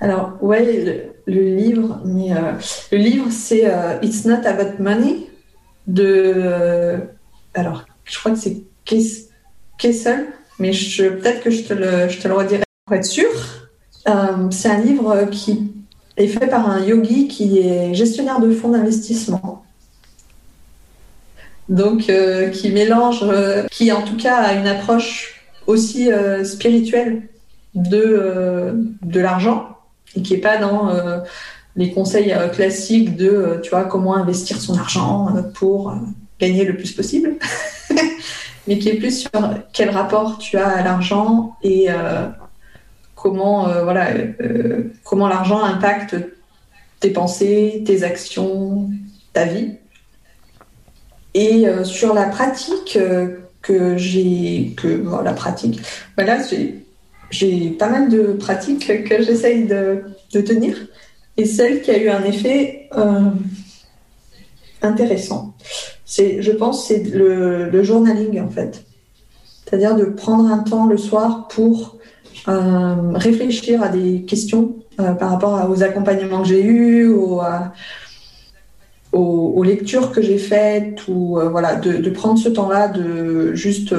Alors, 0.02 0.38
ouais, 0.42 1.12
le, 1.28 1.42
livre, 1.42 2.02
mais 2.06 2.34
euh, 2.34 2.54
le 2.92 2.98
livre 2.98 3.28
c'est 3.30 3.66
euh, 3.66 4.00
It's 4.02 4.26
Not 4.26 4.46
About 4.46 4.82
Money 4.82 5.28
de. 5.88 7.00
Alors, 7.54 7.86
je 8.06 8.18
crois 8.18 8.32
que 8.32 8.38
c'est 8.38 8.64
Kessel, 8.86 10.28
mais 10.58 10.72
peut-être 10.72 11.42
que 11.42 11.52
je 11.52 11.64
te 11.64 11.74
le, 11.74 12.08
je 12.08 12.20
te 12.20 12.28
le 12.28 12.34
redirai 12.34 12.64
pour 12.90 12.98
être 12.98 13.06
sûr. 13.06 13.30
Euh, 14.08 14.50
c'est 14.50 14.70
un 14.70 14.82
livre 14.82 15.26
qui 15.32 15.72
est 16.18 16.28
fait 16.28 16.48
par 16.48 16.68
un 16.68 16.84
yogi 16.84 17.28
qui 17.28 17.60
est 17.60 17.94
gestionnaire 17.94 18.40
de 18.40 18.50
fonds 18.52 18.70
d'investissement. 18.70 19.64
Donc, 21.70 22.10
euh, 22.10 22.50
qui 22.50 22.72
mélange, 22.72 23.20
euh, 23.22 23.68
qui 23.70 23.92
en 23.92 24.02
tout 24.02 24.18
cas 24.18 24.38
a 24.38 24.54
une 24.54 24.66
approche 24.66 25.46
aussi 25.68 26.10
spirituelle 26.44 27.30
de, 27.76 28.74
de 29.04 29.20
l'argent 29.20 29.78
et 30.16 30.24
qui 30.24 30.34
n'est 30.34 30.40
pas 30.40 30.58
dans 30.58 30.92
les 31.76 31.92
conseils 31.92 32.34
classiques 32.54 33.16
de, 33.16 33.60
tu 33.62 33.70
vois, 33.70 33.84
comment 33.84 34.16
investir 34.16 34.60
son 34.60 34.76
argent 34.80 35.28
pour 35.54 35.94
gagner 36.40 36.66
le 36.66 36.76
plus 36.76 36.92
possible, 36.94 37.36
mais 38.68 38.80
qui 38.80 38.90
est 38.90 38.96
plus 38.96 39.20
sur 39.20 39.30
quel 39.72 39.92
rapport 39.92 40.40
tu 40.40 40.58
as 40.58 40.70
à 40.70 40.84
l'argent 40.84 41.56
et 41.62 41.90
comment 43.22 43.68
euh, 43.68 43.84
voilà 43.84 44.12
euh, 44.42 44.84
comment 45.04 45.28
l'argent 45.28 45.62
impacte 45.62 46.16
tes 47.00 47.12
pensées, 47.12 47.84
tes 47.86 48.04
actions, 48.04 48.90
ta 49.34 49.46
vie. 49.46 49.74
Et 51.34 51.68
euh, 51.68 51.84
sur 51.84 52.14
la 52.14 52.26
pratique 52.26 52.98
que 53.62 53.98
j'ai 53.98 54.74
que 54.78 55.04
la 55.24 55.34
pratique, 55.34 55.82
voilà 56.18 56.38
bah 56.38 56.58
j'ai 57.30 57.70
pas 57.70 57.90
mal 57.90 58.10
de 58.10 58.34
pratiques 58.34 58.88
que 59.04 59.22
j'essaye 59.22 59.66
de, 59.66 60.02
de, 60.34 60.42
tenir 60.42 60.76
et 61.38 61.46
celle 61.46 61.82
qui 61.82 61.92
a 61.92 61.98
eu 62.00 62.10
un 62.10 62.24
effet 62.24 62.90
intéressant. 64.82 65.54
C'est, 66.06 66.42
je 66.42 66.52
pense, 66.52 66.88
c'est 66.88 67.04
le, 67.04 67.84
journaling 67.84 68.42
en 68.42 68.50
fait. 68.50 68.84
C'est-à-dire 69.64 69.96
de 69.96 70.06
prendre 70.06 70.52
un 70.52 70.60
temps 70.60 70.88
le 70.88 70.98
soir 70.98 71.48
pour 71.50 71.99
réfléchir 72.48 73.82
à 73.84 73.90
des 73.90 74.22
questions 74.24 74.76
euh, 75.00 75.14
par 75.14 75.32
rapport 75.32 75.70
aux 75.70 75.84
accompagnements 75.84 76.42
que 76.42 76.48
j'ai 76.50 76.64
eus, 76.64 77.08
aux, 77.08 77.42
aux, 79.12 79.64
lectures 79.64 80.12
que 80.12 80.22
j'ai 80.22 80.38
faites, 80.38 81.08
ou 81.08 81.40
euh, 81.40 81.50
voilà, 81.50 81.76
de, 81.76 82.10
prendre 82.10 82.40
ce 82.40 82.50
temps-là, 82.50 82.88
de 82.90 83.54
juste 83.54 83.94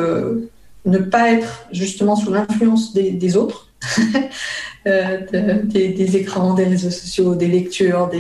ne 0.85 0.99
pas 0.99 1.33
être 1.33 1.67
justement 1.73 2.17
sous 2.17 2.33
l'influence 2.33 2.93
des, 2.93 3.37
autres, 3.37 3.69
des, 4.85 6.17
écrans, 6.17 6.55
des 6.55 6.65
réseaux 6.65 6.91
sociaux, 6.91 7.35
des 7.35 7.49
lectures, 7.49 8.11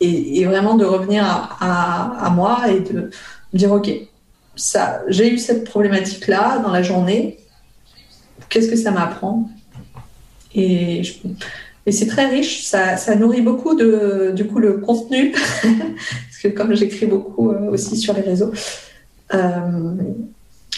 et, 0.00 0.44
vraiment 0.44 0.74
de 0.74 0.84
revenir 0.84 1.24
à, 1.24 2.30
moi 2.34 2.64
et 2.68 2.80
de 2.80 3.10
dire 3.52 3.72
ok, 3.72 3.90
j'ai 5.08 5.32
eu 5.32 5.38
cette 5.38 5.64
problématique-là 5.64 6.58
dans 6.58 6.70
la 6.70 6.82
journée 6.82 7.38
qu'est-ce 8.48 8.68
que 8.68 8.76
ça 8.76 8.90
m'apprend 8.90 9.48
Et, 10.54 11.02
c'est 11.88 12.06
très 12.06 12.26
riche, 12.26 12.64
ça, 12.64 13.14
nourrit 13.14 13.42
beaucoup 13.42 13.76
de, 13.76 14.32
du 14.34 14.46
coup, 14.46 14.58
le 14.58 14.78
contenu, 14.78 15.30
parce 15.62 16.38
que 16.42 16.48
comme 16.48 16.74
j'écris 16.74 17.06
beaucoup 17.06 17.50
euh, 17.50 17.70
aussi 17.70 17.96
sur 17.96 18.12
les 18.12 18.22
réseaux, 18.22 18.52
euh, 19.34 19.94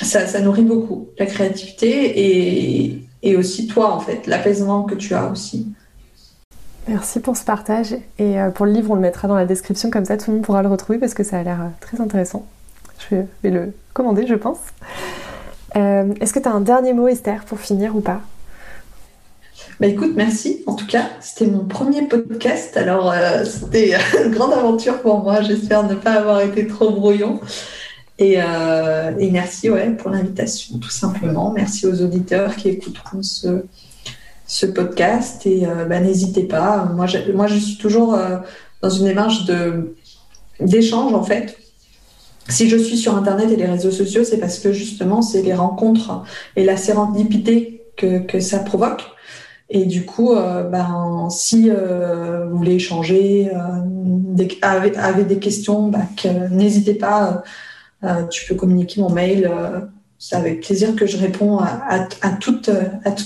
ça, 0.02 0.40
nourrit 0.40 0.64
beaucoup 0.64 1.08
la 1.18 1.24
créativité 1.24 1.88
et, 1.88 3.02
et 3.22 3.36
aussi 3.36 3.66
toi, 3.66 3.94
en 3.94 4.00
fait, 4.00 4.26
l'apaisement 4.26 4.82
que 4.82 4.94
tu 4.94 5.14
as 5.14 5.30
aussi. 5.30 5.66
Merci 6.88 7.20
pour 7.20 7.36
ce 7.36 7.44
partage. 7.44 7.92
Et 8.18 8.40
euh, 8.40 8.50
pour 8.50 8.64
le 8.64 8.72
livre, 8.72 8.90
on 8.90 8.94
le 8.94 9.00
mettra 9.00 9.28
dans 9.28 9.36
la 9.36 9.44
description, 9.44 9.90
comme 9.90 10.06
ça 10.06 10.16
tout 10.16 10.30
le 10.30 10.36
monde 10.36 10.44
pourra 10.44 10.62
le 10.62 10.68
retrouver 10.68 10.98
parce 10.98 11.14
que 11.14 11.22
ça 11.22 11.38
a 11.38 11.42
l'air 11.42 11.70
très 11.80 12.00
intéressant. 12.00 12.46
Je 13.10 13.16
vais 13.42 13.50
le 13.50 13.72
commander, 13.92 14.26
je 14.26 14.34
pense. 14.34 14.58
Euh, 15.78 16.12
est-ce 16.20 16.32
que 16.32 16.40
tu 16.40 16.48
as 16.48 16.52
un 16.52 16.60
dernier 16.60 16.92
mot, 16.92 17.08
Esther, 17.08 17.44
pour 17.44 17.60
finir 17.60 17.94
ou 17.96 18.00
pas? 18.00 18.20
Bah 19.80 19.86
écoute, 19.86 20.12
merci. 20.16 20.64
En 20.66 20.74
tout 20.74 20.86
cas, 20.86 21.08
c'était 21.20 21.46
mon 21.46 21.64
premier 21.64 22.02
podcast. 22.08 22.76
Alors, 22.76 23.12
euh, 23.12 23.44
c'était 23.44 23.94
une 24.24 24.32
grande 24.32 24.52
aventure 24.52 25.00
pour 25.00 25.22
moi. 25.22 25.40
J'espère 25.42 25.84
ne 25.84 25.94
pas 25.94 26.12
avoir 26.12 26.40
été 26.40 26.66
trop 26.66 26.90
brouillon. 26.90 27.40
Et, 28.18 28.38
merci 29.30 29.70
ouais, 29.70 29.90
pour 29.90 30.10
l'invitation, 30.10 30.78
tout 30.78 30.90
simplement. 30.90 31.52
Merci 31.52 31.86
aux 31.86 32.02
auditeurs 32.02 32.56
qui 32.56 32.70
écouteront 32.70 33.22
ce, 33.22 34.66
podcast. 34.66 35.46
Et 35.46 35.64
bah, 35.88 36.00
n'hésitez 36.00 36.42
pas. 36.42 36.84
Moi, 36.96 37.06
je 37.06 37.58
suis 37.58 37.78
toujours 37.78 38.18
dans 38.82 38.90
une 38.90 39.04
démarche 39.04 39.44
d'échange, 40.58 41.14
en 41.14 41.22
fait 41.22 41.56
si 42.48 42.68
je 42.68 42.76
suis 42.76 42.96
sur 42.96 43.16
Internet 43.16 43.50
et 43.50 43.56
les 43.56 43.66
réseaux 43.66 43.90
sociaux, 43.90 44.24
c'est 44.24 44.38
parce 44.38 44.58
que 44.58 44.72
justement, 44.72 45.22
c'est 45.22 45.42
les 45.42 45.54
rencontres 45.54 46.24
et 46.56 46.64
la 46.64 46.76
sérendipité 46.76 47.82
que, 47.96 48.20
que 48.20 48.40
ça 48.40 48.60
provoque. 48.60 49.02
Et 49.70 49.84
du 49.84 50.06
coup, 50.06 50.32
euh, 50.32 50.62
ben, 50.64 51.28
si 51.30 51.70
euh, 51.70 52.46
vous 52.46 52.56
voulez 52.58 52.74
échanger, 52.74 53.50
euh, 53.54 54.46
avez, 54.62 55.24
des 55.24 55.38
questions, 55.38 55.88
ben, 55.88 56.06
n'hésitez 56.50 56.94
pas. 56.94 57.42
tu 58.30 58.46
peux 58.46 58.54
communiquer 58.54 59.00
mon 59.00 59.10
mail 59.10 59.50
c'est 60.20 60.34
avec 60.34 60.62
plaisir 60.62 60.96
que 60.96 61.06
je 61.06 61.16
réponds 61.16 61.58
à, 61.58 62.30
toutes, 62.40 62.68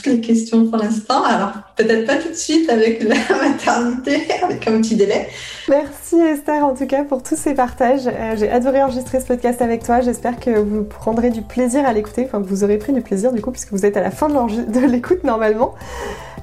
les 0.04 0.20
questions 0.20 0.66
pour 0.66 0.78
l'instant. 0.78 1.24
Alors, 1.24 1.52
peut-être 1.74 2.06
pas 2.06 2.16
tout 2.16 2.28
de 2.28 2.34
suite 2.34 2.68
avec 2.68 3.02
la 3.02 3.14
maternité, 3.42 4.20
avec 4.42 4.68
un 4.68 4.78
petit 4.80 4.96
délai. 4.96 5.28
Merci 5.70 6.16
Esther, 6.16 6.62
en 6.62 6.74
tout 6.74 6.86
cas, 6.86 7.04
pour 7.04 7.22
tous 7.22 7.36
ces 7.36 7.54
partages. 7.54 8.06
Euh, 8.06 8.36
j'ai 8.36 8.50
adoré 8.50 8.82
enregistrer 8.82 9.20
ce 9.20 9.26
podcast 9.26 9.62
avec 9.62 9.84
toi. 9.84 10.02
J'espère 10.02 10.38
que 10.38 10.50
vous 10.50 10.84
prendrez 10.84 11.30
du 11.30 11.40
plaisir 11.40 11.86
à 11.86 11.94
l'écouter, 11.94 12.24
enfin 12.26 12.42
que 12.42 12.46
vous 12.46 12.62
aurez 12.62 12.76
pris 12.76 12.92
du 12.92 13.00
plaisir 13.00 13.32
du 13.32 13.40
coup, 13.40 13.52
puisque 13.52 13.72
vous 13.72 13.86
êtes 13.86 13.96
à 13.96 14.02
la 14.02 14.10
fin 14.10 14.28
de 14.28 14.86
l'écoute 14.86 15.24
normalement. 15.24 15.74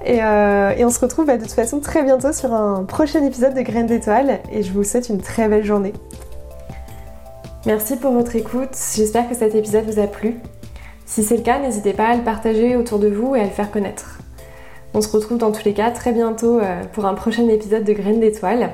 Et, 0.04 0.24
euh, 0.24 0.72
et, 0.76 0.84
on 0.84 0.90
se 0.90 1.00
retrouve 1.00 1.26
bah, 1.26 1.38
de 1.38 1.44
toute 1.44 1.52
façon 1.52 1.80
très 1.80 2.04
bientôt 2.04 2.34
sur 2.34 2.54
un 2.54 2.86
prochain 2.86 3.24
épisode 3.24 3.54
de 3.54 3.62
Graines 3.62 3.86
d'étoiles. 3.86 4.40
Et 4.52 4.64
je 4.64 4.72
vous 4.72 4.84
souhaite 4.84 5.10
une 5.10 5.22
très 5.22 5.48
belle 5.48 5.66
journée. 5.66 5.94
Merci 7.66 7.98
pour 7.98 8.14
votre 8.14 8.38
écoute, 8.38 8.70
j'espère 8.96 9.28
que 9.28 9.36
cet 9.36 9.54
épisode 9.54 9.84
vous 9.84 10.00
a 10.00 10.08
plu. 10.08 10.36
Si 11.06 11.24
c'est 11.24 11.36
le 11.36 11.44
cas, 11.44 11.60
n'hésitez 11.60 11.92
pas 11.92 12.08
à 12.08 12.16
le 12.16 12.24
partager 12.24 12.78
autour 12.78 13.00
de 13.00 13.10
vous 13.10 13.36
et 13.36 13.42
à 13.42 13.44
le 13.44 13.50
faire 13.50 13.70
connaître. 13.70 14.20
On 14.94 15.02
se 15.02 15.10
retrouve 15.10 15.38
dans 15.38 15.52
tous 15.52 15.66
les 15.66 15.74
cas 15.74 15.92
très 15.92 16.14
bientôt 16.14 16.60
euh, 16.60 16.84
pour 16.94 17.06
un 17.06 17.16
prochain 17.16 17.48
épisode 17.50 17.84
de 17.84 17.92
Graines 17.92 18.22
d'étoiles. 18.22 18.72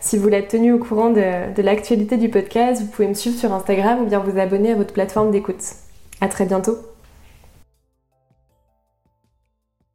Si 0.00 0.18
vous 0.18 0.28
l'êtes 0.28 0.48
tenu 0.48 0.72
au 0.72 0.78
courant 0.78 1.08
de, 1.08 1.54
de 1.54 1.62
l'actualité 1.62 2.18
du 2.18 2.28
podcast, 2.28 2.82
vous 2.82 2.88
pouvez 2.88 3.08
me 3.08 3.14
suivre 3.14 3.38
sur 3.38 3.54
Instagram 3.54 4.02
ou 4.02 4.04
bien 4.04 4.18
vous 4.18 4.38
abonner 4.38 4.72
à 4.72 4.76
votre 4.76 4.92
plateforme 4.92 5.30
d'écoute. 5.30 5.64
A 6.20 6.28
très 6.28 6.44
bientôt 6.44 6.76